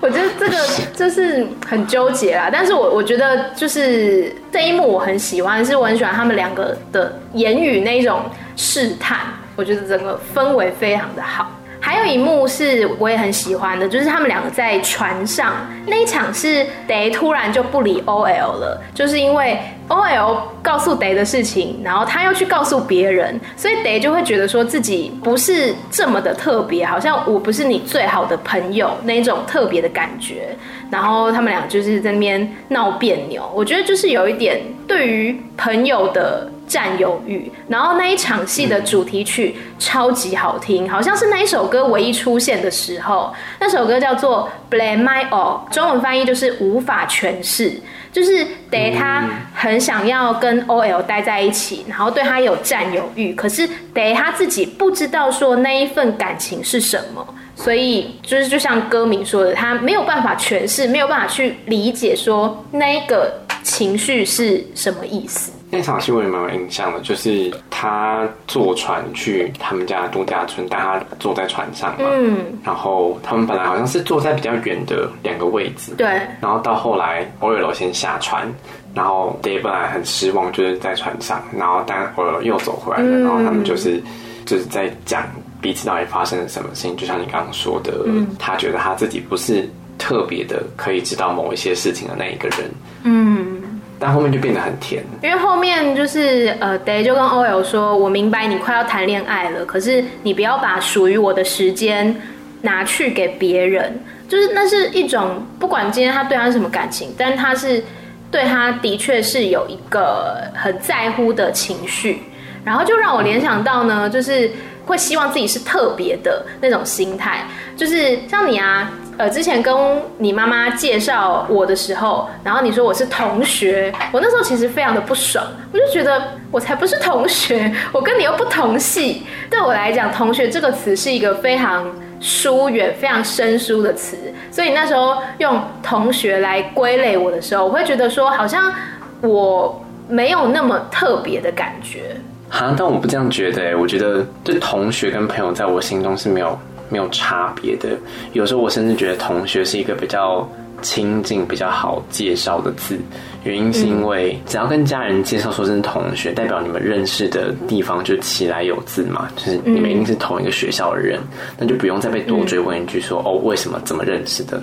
[0.00, 0.56] 我觉得这个
[0.94, 2.48] 就是很纠结啦。
[2.52, 8.22] 但是我我觉得就是这一幕我很喜欢，是我很喜欢他们两个的言语那种
[8.54, 9.18] 试探，
[9.56, 11.50] 我觉得整个氛围非常的好。
[11.80, 15.54] 还有一幕是我也很喜欢的，就是他们两个在船上
[15.86, 19.58] 那一场是 Day 突然就不理 OL 了，就是因为
[19.88, 30.54] OL 告诉 Day 的事情，然后他又去告诉别人，所以 Day 就会觉得说自己不是这么的特别，好像我不是你最好的朋友那种特别的感觉。
[30.90, 37.50] 然后他们俩就是在那边闹别扭，我觉得就是有一点对于朋友的占有欲。
[37.68, 43.32] 然后那一场戏的主题曲超级好听，好像是那一首歌唯一出现的时候。
[43.60, 47.80] 那首歌叫做《Blame My All》，中文翻译就是无法诠释，
[48.12, 49.24] 就是 Day 他
[49.54, 57.24] 很想要跟 OL 待在一起，然后对他有占有欲，可是 Day 他自己不知道说那一份感情是什么。
[57.60, 63.32] 所以就是就像歌名说的，他没有办法诠释，没有办法去理解说那一个
[63.62, 65.52] 情绪是什么意思。
[65.72, 76.08] 那场戏我也蛮有印象的，就是他坐船去他们家度假村，但他坐在船上嘛，嗯，然后他们本来好像是坐在比较远的两个位置，对，
[76.40, 78.52] 然后到后来 OL 先下船，
[78.94, 84.02] 然后 Day 本来很失望，就是在船上，然后但 OL 又走回来了，嗯，然后他们就是
[84.44, 85.22] 就是在讲。
[85.60, 86.96] 彼此到底发生了什么事情？
[86.96, 92.70] 就像你刚刚说的，嗯，他觉得他自己不是特别的可以知道某一些事情的那一个人，
[93.04, 93.62] 嗯，
[93.98, 102.16] 但后面就变得很甜，因为后面就是呃，Day 就跟 OL 说：“我明白你快要谈恋爱了，可是你不要把属于我的时间
[102.62, 107.84] 拿去给别人。”就是那是一种不管今天他对他是什么感情，但他是
[108.30, 112.22] 对他的确是有一个很在乎的情绪，
[112.64, 114.50] 然后就让我联想到呢，就是。
[114.90, 126.20] 会希望自己是特别的那种心态，就是像你啊，呃，之前跟你妈妈介绍我的时候，然后你说我是同学，我那时候其实非常的不爽，我就觉得
[126.50, 129.22] 我才不是同学， 我跟你又不同系。
[129.48, 131.86] 对我来讲，同学这个词是一个非常
[132.18, 134.16] 疏远、非常生疏的词，
[134.50, 138.74] 所以那时候用同学来归类我的时候，我会觉得说好像
[139.20, 142.16] 我没有那么特别的感觉。
[142.50, 147.90] 哈，但我不这样觉得，我觉得就同学跟朋友在我心中是没有没有差别的。
[148.32, 150.46] 有时候我甚至觉得同学是一个比较
[150.82, 152.98] 亲近、比较好介绍的字。
[153.44, 161.18] 原因是因为只要跟家人介绍说这是同学，代表你们认识的地方就起来有字嘛，就是你们一定是同一个学校的人，
[161.56, 164.62] 那就不用再被多追问一句说哦，为什么怎么认识的。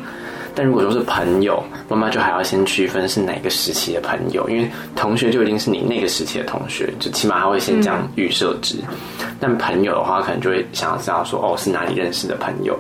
[0.58, 8.78] 但如果说是朋友，妈妈就还要先区分是哪个时期的朋友，因为同学就一定是你那个时期的同学，就起码他会先这样预设值。
[9.39, 12.76] 但朋友的话，可能就会想要知道说哦，是哪里认识的朋友，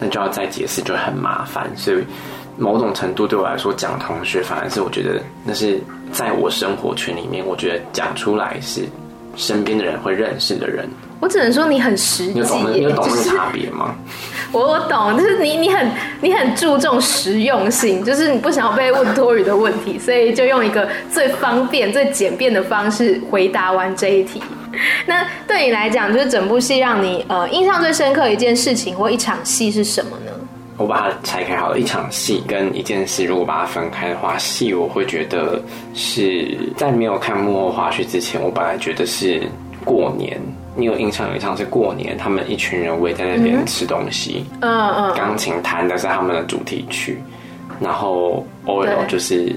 [0.00, 1.70] 那就要再解释，就很麻烦。
[1.76, 1.98] 所以
[2.58, 8.80] 某种程度对我来说，讲同学反而是我觉得那是在我生活圈里面，我觉得讲出来是
[9.36, 10.90] 身边的人会认识的人。
[11.22, 13.94] 我只能说你很实际，你有懂那你懂那个差别吗？
[14.50, 15.88] 我我懂，就是你你很
[16.20, 24.42] 你很注重实用性，就是你不想要被问多余的问题，所以就用一个最方便、最简便的方式回答完这一题。
[25.06, 30.32] 那对你来讲，就是整部戏让你呃印象最深刻的一件事情或一场戏是什么呢？
[30.76, 35.62] 我把它拆开好了，一场戏跟一件事，如果把它分开的话，戏我会觉得
[35.94, 39.40] 是在没有看幕后花絮之前，我本来觉得是
[39.84, 40.40] 过年。
[40.74, 47.18] 你有印象有一场是过年，他们一群人围在那边吃东西，嗯嗯，钢琴弹的是他们的主题曲，
[47.80, 49.54] 然后 OL 就是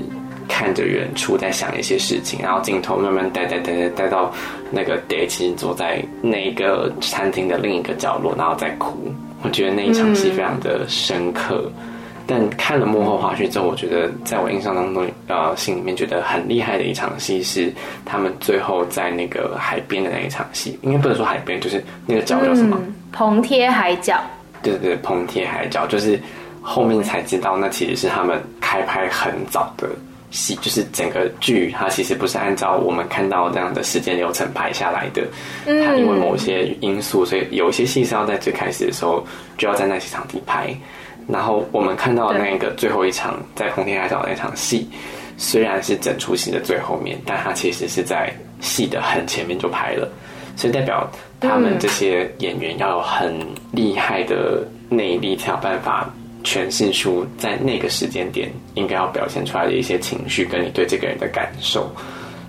[0.48, 4.32] 看着远处在想一些事情，然后镜头慢慢带带带带带到
[4.72, 9.14] 那个 Day 其实坐在那个餐厅的另一个角落，然后在哭。
[9.42, 11.72] 我觉得那一场戏非常的深刻。
[11.78, 11.95] 嗯
[12.28, 17.72] 但看了幕后花絮之后，我觉得在我印象当中，呃，心里面觉得很厉害的一场戏是
[18.04, 22.78] 他们最后在那个海边的那一场戏，应该不能说海边，就是那个角叫什么？
[23.12, 24.20] 棚贴海角。
[24.64, 26.20] 对对对，棚贴海角，就是
[26.62, 29.88] 后面才知道，那其实是他们开拍很早的
[30.32, 35.22] 戏，就是整个剧它其实不是按照我们看到这样的时间流程拍下来的，
[35.66, 39.24] 它因为某些因素，所以有一些戏是要在最开始的时候
[39.58, 40.76] 就要在那些场地拍。
[41.28, 44.88] 然后我们看到那个最后一场在棚贴海角的那场戏，
[45.38, 50.08] 虽然是整出戏的最后面，但它其实是在戏的很前面就拍了，
[50.56, 51.10] 所以代表
[51.40, 53.36] 他们这些演员要有很
[53.72, 56.08] 厉害的内力，才有办法
[56.44, 61.90] 诠释出在那个时间点应该要表现出来的一些情绪，跟你对这个人的感受。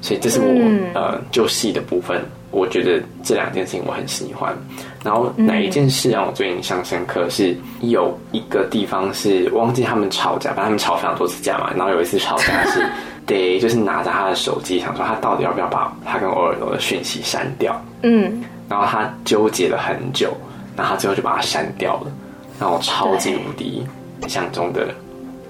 [0.01, 4.57] 所以这是我、嗯、呃，就戏的部分，我觉得这两件事情我很喜欢。
[5.05, 7.29] 然后哪一件事让我最印象深刻？
[7.31, 11.71] 是有一个地方是忘记他们吵架，反正他们吵非常多次架嘛。
[11.77, 12.85] 然后有一次吵架是
[13.27, 17.81] 得就是拿着他的手机，想说他到底要不要把他跟欧尔罗的讯息删掉。
[18.03, 20.37] 嗯，然后他纠结了很久，
[20.77, 22.13] 然后他最后就把它删掉了。
[22.59, 23.85] 然后超级无敌
[24.23, 24.89] 想象中的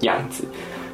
[0.01, 0.43] 样子。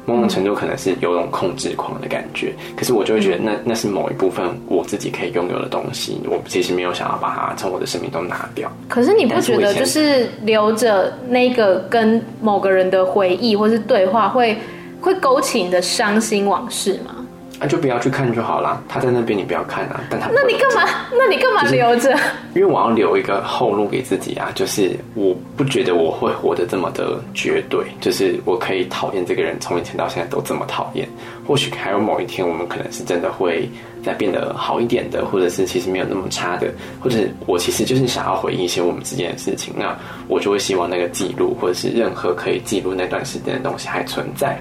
[0.06, 8.70] 某种程度可能是有种控制狂的感觉，可是我就会觉得那那是某一部分我自己可以拥有的东西，我其实没有想要把它从我的生命中拿掉。
[8.88, 14.56] 可是你不觉得就是留着那个跟某个人的回忆或是对话会
[15.00, 17.13] 会勾起你的伤心往事吗？
[17.60, 20.00] 那、啊、就不要去看就好了，他在那边你不要看啊。
[20.10, 20.90] 但他那你干嘛？
[21.12, 22.10] 那你干嘛留着？
[22.12, 22.24] 就是、
[22.54, 24.50] 因为我要留一个后路给自己啊。
[24.56, 31.08] 就是我不觉得我会活得这么的绝对，就是我可以讨厌这个人，从以前到现在都这么讨厌。
[31.46, 33.68] 或许还有某一天，我们可能是真的会
[34.02, 36.68] 再变得好一点的，或者是其实没有那么差的，
[37.00, 39.72] 或者我其实就是想要回忆一些我们之间的事情。
[39.78, 39.96] 那
[40.26, 44.60] 我就会希望那个记录，或者是任何可以记录那段时间的东西还存在。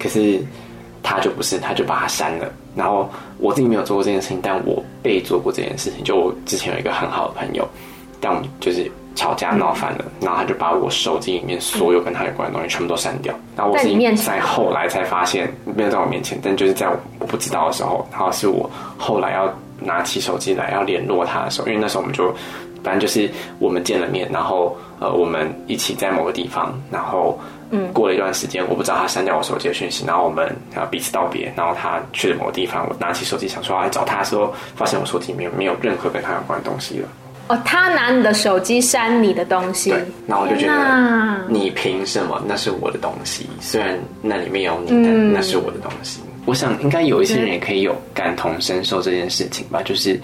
[0.00, 0.40] 可是。
[1.04, 2.50] 他就不是，他就把他删了。
[2.74, 6.02] 然后我自己没有做过这件事情，但我被做过这件事情。
[6.02, 7.68] 就我之前有一个很好的朋友，
[8.20, 13.32] 但我们就是吵架闹翻了，嗯，然后他就把我手机里面所有跟他有关的东西全部都删掉。
[13.54, 16.88] 然后我自己在后来才发现，没有在我面前，但就是在
[17.20, 22.34] 我不知道的时候，然后是我后来要拿起手机来要联络他的时候，因为那时候我们就
[22.82, 23.30] 反正就是
[23.60, 27.38] 我们见了面，然后呃我们一起在某个地方，然后。
[27.74, 30.46] 嗯，过了一段时间，我不知道他删掉我手机的讯息，然后我们
[30.76, 37.08] 啊彼此道别，然后他去了某个地方，我拿起手机想说要来找他的时候，发现我手机里面没有任何跟他有关的东西了。
[37.48, 42.40] 哦，他拿你的手机删你的东西，对，那我就觉得你凭什么？
[42.46, 46.20] 那是我的东西，虽然那里面有你，但那是我的东西。
[46.24, 50.18] 嗯、我想应该有一些人也可以有感同身受这件事情吧，就是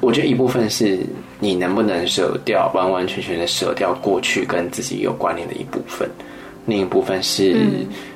[0.00, 0.98] 我觉得一部分是
[1.38, 6.10] 你能不能舍掉，完完全全的舍掉过去跟自己有关联的一部分。
[6.68, 7.56] 另一部分是，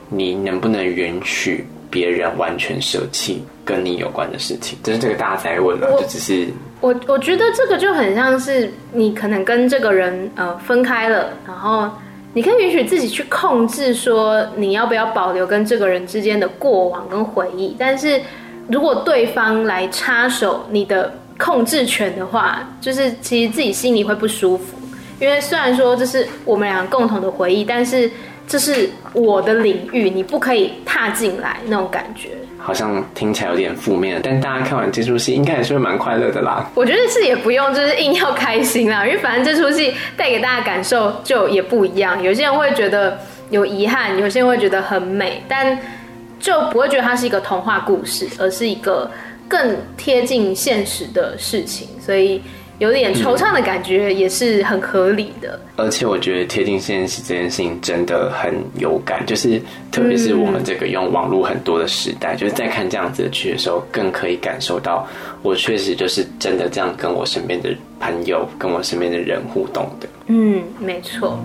[0.08, 4.78] 你能不能允许别人完全舍弃跟你有关的事情？
[4.84, 6.46] 这是这个大哉问了，就只是
[6.80, 11.90] 我我觉得这个就很像是你可能跟这个人呃分开了，然后
[12.32, 18.20] 你可以允许自己去控制说你要不要保留跟这个人之间的过往跟回忆，但是
[18.68, 21.12] 如果对方来插手你的。
[21.38, 24.76] 控制权的话，就是其实自己心里会不舒服。
[25.18, 28.08] 因为虽然说这是我们俩共同的回忆，但是
[28.46, 32.30] 这是我的领域，你不可以踏进来那种感觉。
[32.58, 36.70] 好像听起来有点负面，但大家看完这出戏，应该也是会蛮快乐的啦。
[36.74, 42.22] 我觉得是也不用就是硬要开心啦，因为反正这出戏带给大家感受就也不一样。
[42.22, 43.18] 有些人会觉得
[43.50, 45.76] 有遗憾，有些人会觉得很美，但
[46.38, 49.10] 就不会觉得它是一个童话故事，而是一个
[49.48, 52.40] 更贴近现实的事情，所以。
[52.82, 59.62] 有点惆怅的感觉也是很合理的，而且我觉得贴近现实这件事情真的很有感，就是
[59.92, 65.06] 特别是我们这个用网络很多的时代，就是在看这样子的剧的时候，更可以感受到
[65.42, 70.08] 我确实就是真的这样跟我身边的朋友、跟我身边的人互动的。
[70.26, 71.38] 嗯，没错。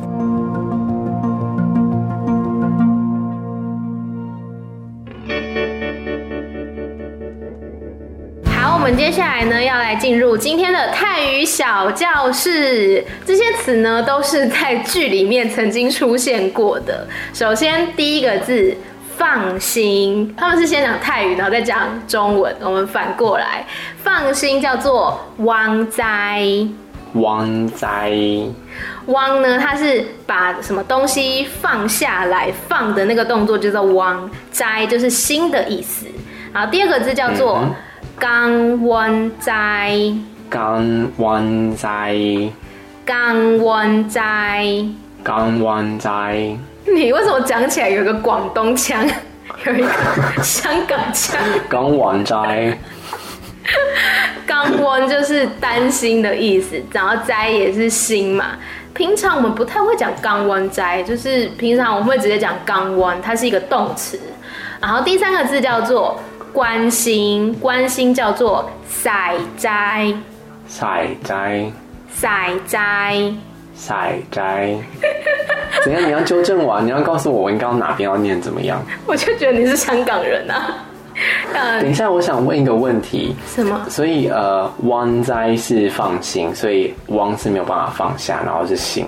[8.88, 13.04] 们接下来呢，要来进入今天的泰语小教室。
[13.26, 17.06] 这些词呢，都是在剧里面曾经出现过的。
[17.34, 18.74] 首先，第一个字
[19.18, 22.56] “放心”，他们是先讲泰语，然后再讲中文。
[22.62, 23.66] 我们反过来
[24.02, 26.42] ，“放心”叫做“汪哉”。
[27.16, 28.10] 汪哉。
[29.08, 36.06] 汪呢，它是把什么东西放下来，放的那个动作，就叫汪哉，就是心的意思。
[36.54, 37.76] 然后第二个字叫做、嗯。
[38.20, 39.54] 江湾仔，
[40.50, 41.88] 江湾仔，
[43.06, 44.20] 江湾仔，
[45.24, 46.58] 江湾仔。
[46.88, 49.08] 你为什么讲起来有一个广东腔，
[49.68, 49.88] 有一个
[50.42, 51.40] 香港腔？
[51.70, 52.78] 江湾仔，
[54.48, 58.46] 江湾就是担心的意思，然后仔也是心嘛。
[58.96, 64.20] 平常我们不太会讲江湾仔，就是平常我们会直接讲江湾，它是一个动词。
[64.82, 66.20] 然后第三个字叫做。
[66.54, 70.14] 关心，关心叫做晒斋，
[70.68, 71.72] 晒斋，
[72.14, 73.34] 晒斋，
[73.76, 74.76] 晒斋。
[75.84, 76.08] 怎样？
[76.08, 76.82] 你要纠正我啊？
[76.84, 78.82] 你要告诉我，我应该哪边要念怎么样？
[79.06, 80.84] 我就觉得你是香港人啊。
[81.82, 83.36] 等一下，我想问一个问题。
[83.48, 83.86] 什么？
[83.90, 89.06] 所以呃，汪斋是放心，所以汪是没有办法放下，然后是心。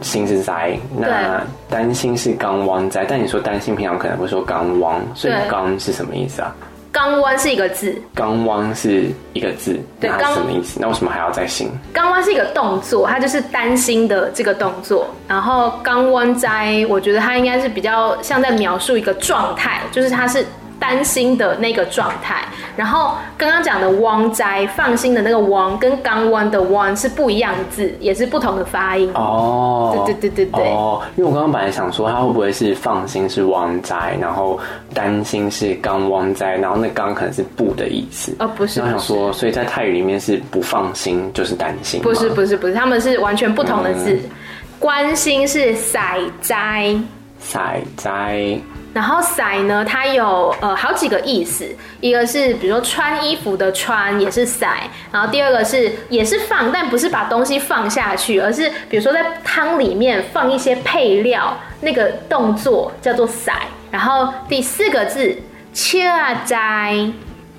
[0.00, 6.54] 心是灾，那担心是刚汪灾，但你说担心平常可能会说刚汪，所以刚是什么意思啊？
[6.92, 10.78] 刚弯是一个字，刚弯是一个字，对，那什么意思？
[10.80, 11.70] 那为什么还要再心？
[11.92, 15.06] 刚弯是一个动作，它就是担心的这个动作。
[15.28, 20.44] 然后刚汪灾，我觉得它应该是比较像在描述一个状态，就是它是。
[20.80, 22.42] 担心的那个状态，
[22.74, 29.08] 然后刚刚讲的“汪哉”放心的那个“汪”跟“刚湾”的“湾”是不一样的字，也是不同的发音。
[29.14, 30.72] 哦，对对对对对。
[30.72, 34.58] 哦，因为我刚刚本来想说，他会不会是放心是“汪哉”，然后
[34.94, 38.34] 担心是“刚汪哉”，然后那“刚”可能是“不”的意思。
[38.38, 38.80] 哦，不是。
[38.80, 42.00] 我想说，所以在泰语里面是不放心就是担心。
[42.00, 44.14] 不是不是不是，他们是完全不同的字。
[44.14, 44.30] 嗯、
[44.78, 46.96] 关心是“晒哉”，
[47.38, 48.58] 晒哉。
[48.92, 51.64] 然后“晒”呢，它有呃好几个意思，
[52.00, 63.52] 一个是比如说穿衣服的“穿”也是“晒”，然后第二个是也是放，但不是把东西放下去，而是比如说在汤里面放一些配料，那个动作叫做“晒”。
[63.92, 65.36] 然后第四个字
[65.72, 66.94] “切啊哉”，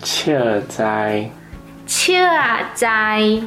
[0.04, 1.30] 切哉，
[1.86, 3.42] 切啊哉。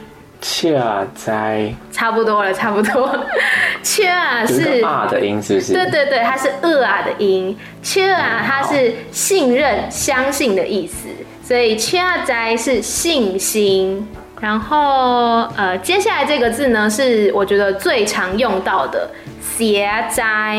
[0.46, 3.18] 切啊哉，差不多了，差不多。
[3.82, 5.72] 切啊是啊的音，是不是？
[5.72, 7.56] 对对对，它是呃啊的音。
[7.82, 11.08] 切啊，它是信任、相信的意思，
[11.42, 14.06] 所以切啊哉是信心。
[14.38, 19.08] 然后呃，接下来这个字呢，是我觉得最常用到的，
[19.40, 20.58] 邪哉，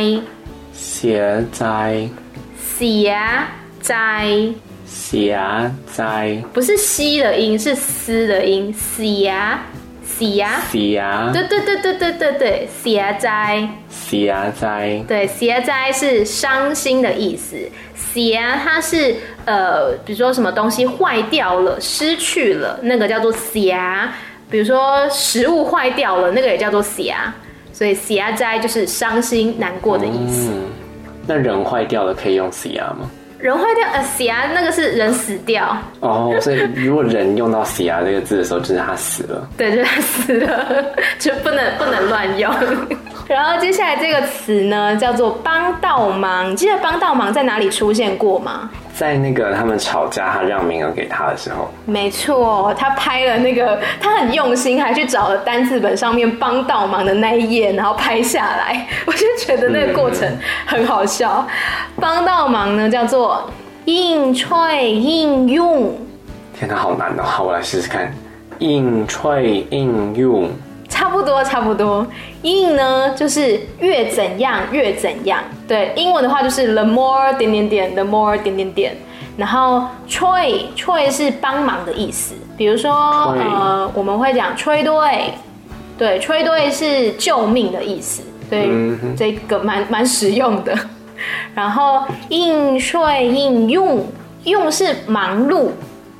[0.73, 2.09] 邪哉，
[2.57, 3.15] 邪
[3.81, 4.25] 哉，
[4.95, 5.37] 写
[5.93, 9.33] 哉，不是西的音，是思的音，写。
[10.07, 17.57] 喜呀，喜呀，对对对对对对对，喜呀哉，喜呀哉，对，喜呀哉是伤心的意思。
[17.93, 24.13] 喜呀，它是呃，比如说什么东西坏掉了、失去了，那个叫做喜呀。
[24.49, 27.35] 比如说食物坏掉了，那个也叫做喜呀。
[27.73, 30.49] 所以喜呀哉就是伤心、难过的意思。
[30.49, 30.63] 嗯，
[31.27, 33.11] 那人坏掉了可以用喜呀吗？
[33.45, 35.77] 人坏掉，呃，死啊，那个是人死掉。
[35.99, 39.47] 哦，所以如果人用到“死啊”这个字的时候，就是他死了。
[39.55, 40.83] 对，就是他死了，
[41.19, 42.51] 就不能不能乱用。
[43.29, 46.49] 然后接下来这个词呢，叫做“帮倒忙”。
[46.51, 48.67] 你记得“帮倒忙”在哪里出现过吗？
[48.97, 51.69] 在那个他们吵架，他让名额给他的时候。
[51.85, 58.87] 没错，他拍了那个，他很用心，还去找了单字本上面“帮倒忙”的那一页，然后拍下来。
[59.05, 60.25] 我就觉得那个过程
[60.65, 61.45] 很好笑。
[61.99, 63.49] “帮、嗯、倒忙”呢，叫做
[63.83, 65.93] “应吹应用”。
[66.57, 67.23] 天哪，好难哦！
[67.23, 68.09] 好，我来试试看。
[68.59, 70.49] 应吹应用，
[70.95, 72.07] 差不多差不多。
[72.41, 75.43] in 呢就是越怎样越怎样。
[75.67, 78.95] 对，英文的话就是 the more 点点点，the more 点点点。
[79.35, 82.93] 然后 try try 是帮忙的意思，比如说
[83.37, 85.33] 呃，我们会讲 try 对，
[85.97, 90.73] 对，吹对是救命的意思，对，嗯、这个蛮蛮实用的。
[91.53, 94.05] 然后应吹应用，
[94.45, 95.71] 用是忙碌，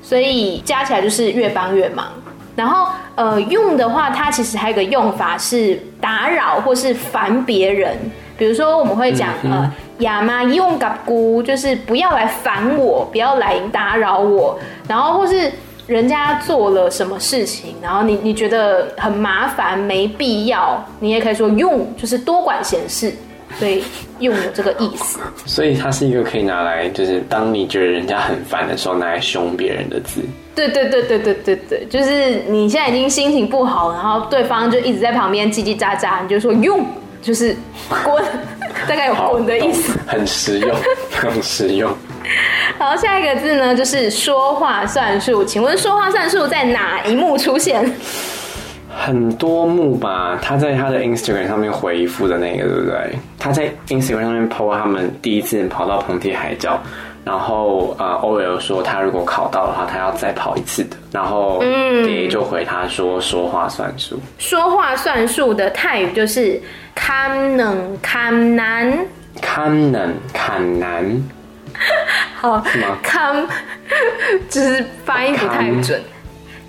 [0.01, 2.07] 所以加起来就是越帮越忙。
[2.55, 7.97] 然后呃，用的话，它其实还有一个用法是打扰或是烦别人，
[8.37, 9.73] 比如说我们会讲、嗯、呃。
[9.99, 14.59] 亚妈用嘎咕，就是不要来烦我，不要来打扰我。
[14.89, 15.49] 然后或是
[15.87, 23.13] 人家做了什么事情，然后你你觉得很麻烦，没必要，你也可以说用，就是多管闲事。
[23.57, 23.83] 所以
[24.19, 25.19] 用有这个意思。
[25.45, 30.21] 所以它是一个可以拿来，就是当你觉得人家很烦的时候，拿来凶别人的字。
[30.55, 36.85] 对对对对对对对，就是你现在已经心情不好，然后对方就一直在旁边叽叽喳喳，你就说用。
[37.21, 37.55] 就是
[38.03, 38.23] 滚，
[38.87, 40.69] 大概有滚的意思，很实用，
[41.09, 41.91] 很实用。
[42.77, 45.43] 好，下一个字呢，就是说话算数。
[45.43, 47.83] 请问说话算数在哪一幕出现？
[49.05, 53.19] 很多幕吧，他在他的 Instagram 上面回复的那个，对不对？
[53.37, 56.81] 他在 Instagram 上面 po 他们第一次跑到澎提海角。
[57.23, 60.97] 然后呃，OL 说他如果考到的话，他要再跑一次的。
[61.11, 64.19] 然后嗯，A 就回他说说话算数。
[64.39, 66.59] 说话算数的泰语就是
[66.95, 68.91] 堪能堪难，
[69.41, 71.05] 堪能堪难。
[72.41, 72.97] 好，是吗？
[73.03, 73.35] 堪
[74.49, 76.01] 就是发音不太准。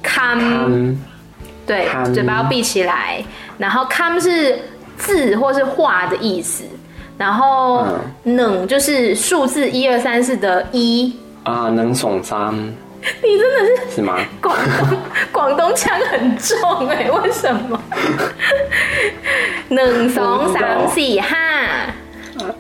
[0.03, 0.39] 堪
[1.67, 3.23] 对，嘴巴要闭起来。
[3.59, 4.59] 然后 “come” 是
[4.97, 6.65] 字或是话的意思。
[7.19, 7.87] 然后
[8.25, 12.55] 能就是数字一二三四的一啊，能耸三，
[13.23, 14.19] 你真的是是吗？
[14.39, 14.99] 广东
[15.33, 17.81] 广东腔很重哎，为什么？
[19.69, 21.37] 能怂三四哈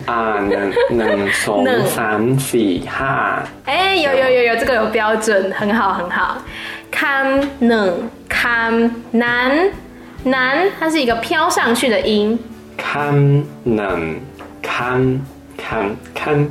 [0.07, 2.57] 啊，能能耸三四
[2.88, 6.38] 哈， 哎，有有有有，这个有标准，很好很好。
[6.91, 9.70] 堪能堪难
[10.24, 12.39] 难，它是一个飘上去的音。
[12.76, 14.20] 堪能。
[14.62, 15.20] 看
[15.57, 16.47] 看看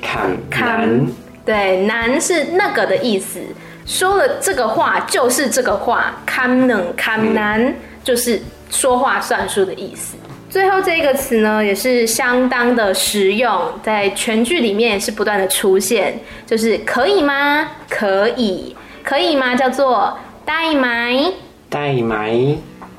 [0.00, 1.06] 看看难，
[1.44, 3.40] 对，难是那个的意思。
[3.84, 7.74] 说了这个话就是这个话，看能看难
[8.04, 8.40] 就是
[8.70, 10.16] 说话算数的意思。
[10.48, 17.68] 最后这个词呢，也是相当的实用，在全句里面也是不断的出现，就是可以吗？
[17.90, 18.74] 可以，
[19.06, 19.54] 可以吗？
[19.54, 21.16] 叫做代买，
[21.70, 22.56] 代买，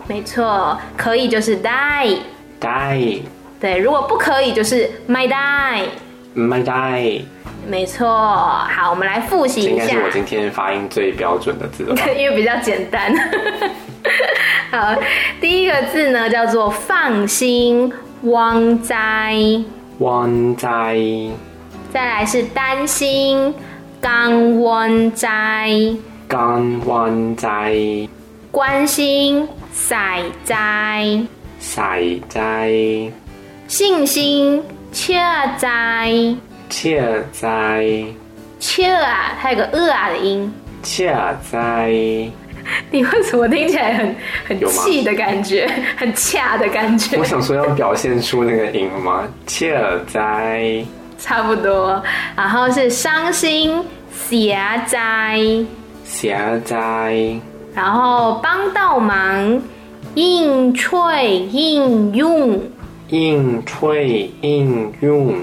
[0.07, 2.07] 没错，可以就是代。
[2.61, 2.97] 代。
[3.59, 5.81] 对，如果不可以就是买代，
[6.33, 7.03] 买代，
[7.67, 8.07] 没错。
[8.07, 9.69] 好，我们来复习一下。
[9.71, 13.13] 应该是我今天发音最标准的字了， 因为比较简单。
[14.71, 14.95] 好，
[15.41, 17.91] 第一个字呢叫做放心，
[18.21, 19.35] 旺哉，
[19.99, 20.95] 旺哉。
[21.91, 23.53] 再来是担心，
[24.09, 25.27] 港湾仔，
[26.29, 27.49] 港湾仔。
[28.51, 30.55] 关心，赛仔，
[31.59, 33.11] 赛仔。
[33.67, 35.19] 信心，切
[35.57, 36.09] 在，
[36.69, 37.85] 切在，
[38.61, 41.13] 切啊，还有个呃啊的音，切
[41.51, 41.89] 在。
[42.89, 44.15] 你为什么听起来很
[44.47, 47.17] 很气的感觉，很恰的感觉？
[47.17, 49.27] 我想说要表现出那个音吗？
[49.45, 49.77] 切
[50.07, 50.85] 在，
[51.19, 52.01] 差不多。
[52.37, 53.83] 然后是伤心，
[54.17, 54.57] 写
[54.87, 55.39] 在，
[56.03, 57.15] 写在。
[57.73, 59.61] 然后帮到忙，
[60.15, 62.59] 应催应用。
[63.09, 65.33] 应催应用，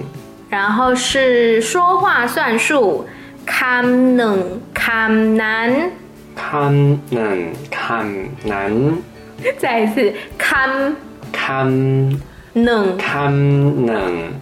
[0.51, 3.07] 然后是说话算数，
[3.47, 5.91] 堪能堪难，
[6.35, 8.07] 堪能堪
[8.43, 8.73] 难，
[9.57, 10.95] 再一次堪。
[11.33, 12.21] 堪。
[12.53, 12.97] 能。
[12.99, 14.33] 堪能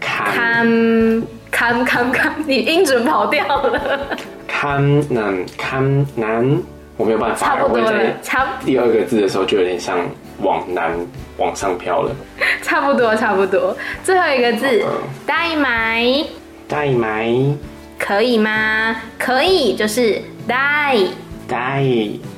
[0.00, 4.80] 堪堪堪堪，你音准跑掉了，堪
[5.12, 6.62] 能堪难，
[6.96, 9.98] 我没有办法，差不多了，差第二个字的时候就有点像
[10.42, 10.92] 往南。
[11.36, 12.14] 往上飘了，
[12.60, 13.74] 差不多差不多。
[14.04, 14.84] 最后一个字，
[15.24, 16.04] 带买，
[16.68, 17.34] 带买，
[17.98, 18.94] 可以吗？
[19.18, 20.98] 可以，就是带，
[21.48, 21.82] 带，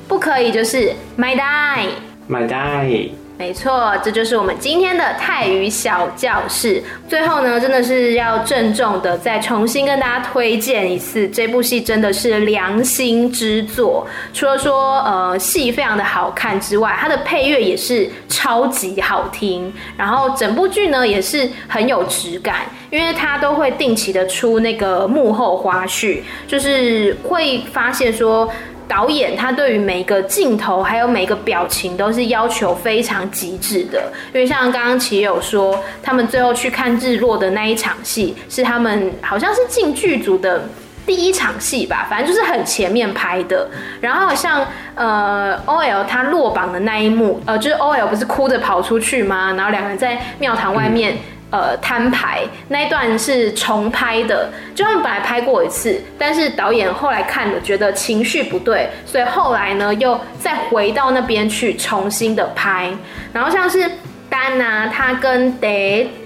[0.07, 1.85] 不可以，就是买带，
[2.27, 2.87] 买带。
[3.35, 6.81] 没错，这就是我们今天的泰语小教室。
[7.09, 14.07] 最后呢，真的是要郑重的再重新跟大家推荐一次，这部戏真的是良心之作。
[14.33, 19.73] 除了说呃戏非常的好看之外，它的配乐也是超级好听。
[19.97, 22.61] 然后整部剧呢也是很有质感，
[22.91, 28.47] 因为它都会定期的出那个幕后花絮，就是会发现说。
[28.87, 40.67] 导演他对于每个镜头还有每个表情都是要求非常极致的，因为像刚刚齐友说，他们最后去看日落的那一场戏，是他们好像是进剧组的
[41.05, 43.69] 第一场戏吧，反正就是很前面拍的。
[44.01, 44.65] 然后像
[44.95, 49.53] 呃 OL 他落榜的那一幕，呃，就是 OL 不是哭着跑出去吗？
[49.57, 51.17] 然后两个人在庙堂外面。
[51.53, 62.89] 呃，摊牌那一段是重拍的，就他们本来拍过一次，但是导演后来看了觉得情绪不对，所以后来呢又再回到那边去重新的拍。
[63.31, 63.87] 然后像是
[64.27, 65.67] 丹啊，他跟德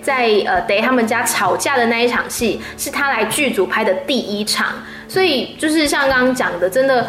[0.01, 4.67] 在呃德他们家吵架的那一场戏，是他来剧组拍的第一场，
[5.09, 7.05] 所以就是像刚刚讲的，真的。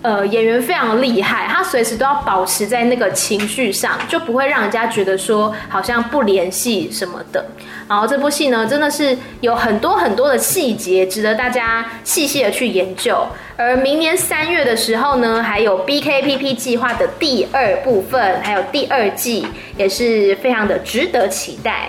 [0.00, 7.44] 呃，演员非常厉害，他随时都要保持在那个情绪上，就不会让人家觉得说好像不联系什么的。
[7.88, 13.26] 然后这部戏呢，真的是有很多很多的细节值得大家细细的去研究。
[13.56, 21.88] 而明年三月的时候呢，还有 BKPP 计划的第二部分，还有第二季，也是非常的值得期待。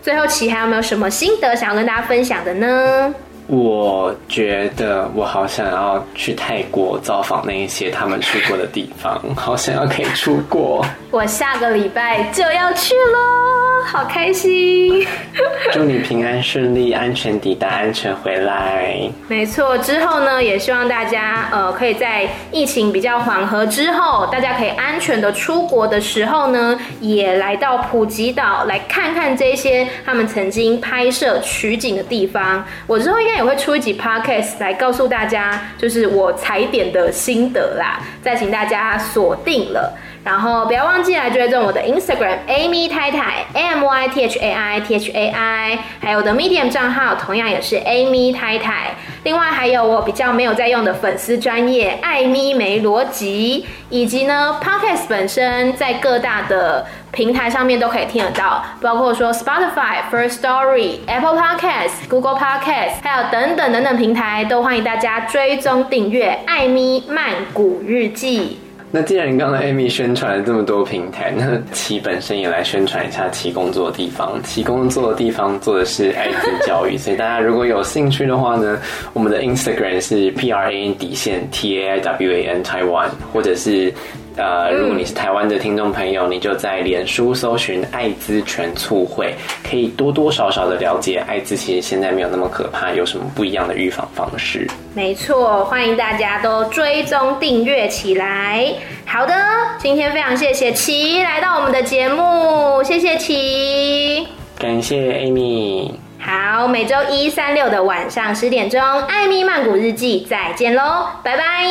[0.00, 3.14] 最后，齐还有没有什么心得想要跟大家分享的呢？
[3.50, 10.86] 我觉得我好想要去泰国造访那一些他们去过的地方，好想要可以出国。
[11.10, 15.04] 我下个礼拜就要去喽，好开心！
[15.72, 19.10] 祝你平安顺利，安全抵达，安全回来。
[19.26, 32.64] 没错，之后呢，也希望大家呃，可以在疫情比较缓和之后，大家可以安全的出国的时候呢，也来到普吉岛来看看这些他们曾经拍摄取景的地方。
[32.86, 39.96] 我之后应该也会出一集 podcast 来告诉大家，就是我踩点的心得啦，再请大家锁定了。
[40.22, 46.68] 然后不要忘记来追踪我的 Instagram Amy 太太 A M Y T H A I T H A I，还有我的 Medium
[46.68, 48.96] 账号同样也是 Amy 太太。
[49.24, 68.58] 另外还有我比较没有在用的粉丝专页艾咪没逻辑，以及呢 Podcast 本身在各大的平台上面都可以听得到，包括说 Spotify、First Story、Apple Podcast、Google Podcast，还有等等等等平台都欢迎大家追踪订阅艾咪曼谷日记。
[68.92, 74.40] 那既然你刚才 Amy 宣传了这么多平台，那其本身也来宣传一下其工作的地方。
[74.42, 78.78] 其工作的地方做的是 艾滋教育，所以大家如果有兴趣的话呢，
[79.12, 83.92] 我们的 Instagram 是 P R A N 底线 T A I W A N Taiwan，或者是。
[84.40, 94.66] 呃，如果你是台湾的听众朋友，你就在脸书搜寻艾滋全促会，可以多多少少的了解艾滋其实现在没有那么可怕，有什么不一样的预防方式？
[94.94, 98.66] 没错，欢迎大家都追踪订阅起来。
[99.04, 99.34] 好的，
[99.78, 104.26] 今天非常谢谢琪来到我们的节目，谢谢琪，
[104.58, 105.90] 感谢 Amy。
[106.18, 111.66] 好，每周一、三、六的晚上十点钟，艾米曼谷日记，再见喽，拜拜，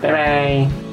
[0.00, 0.83] 拜拜。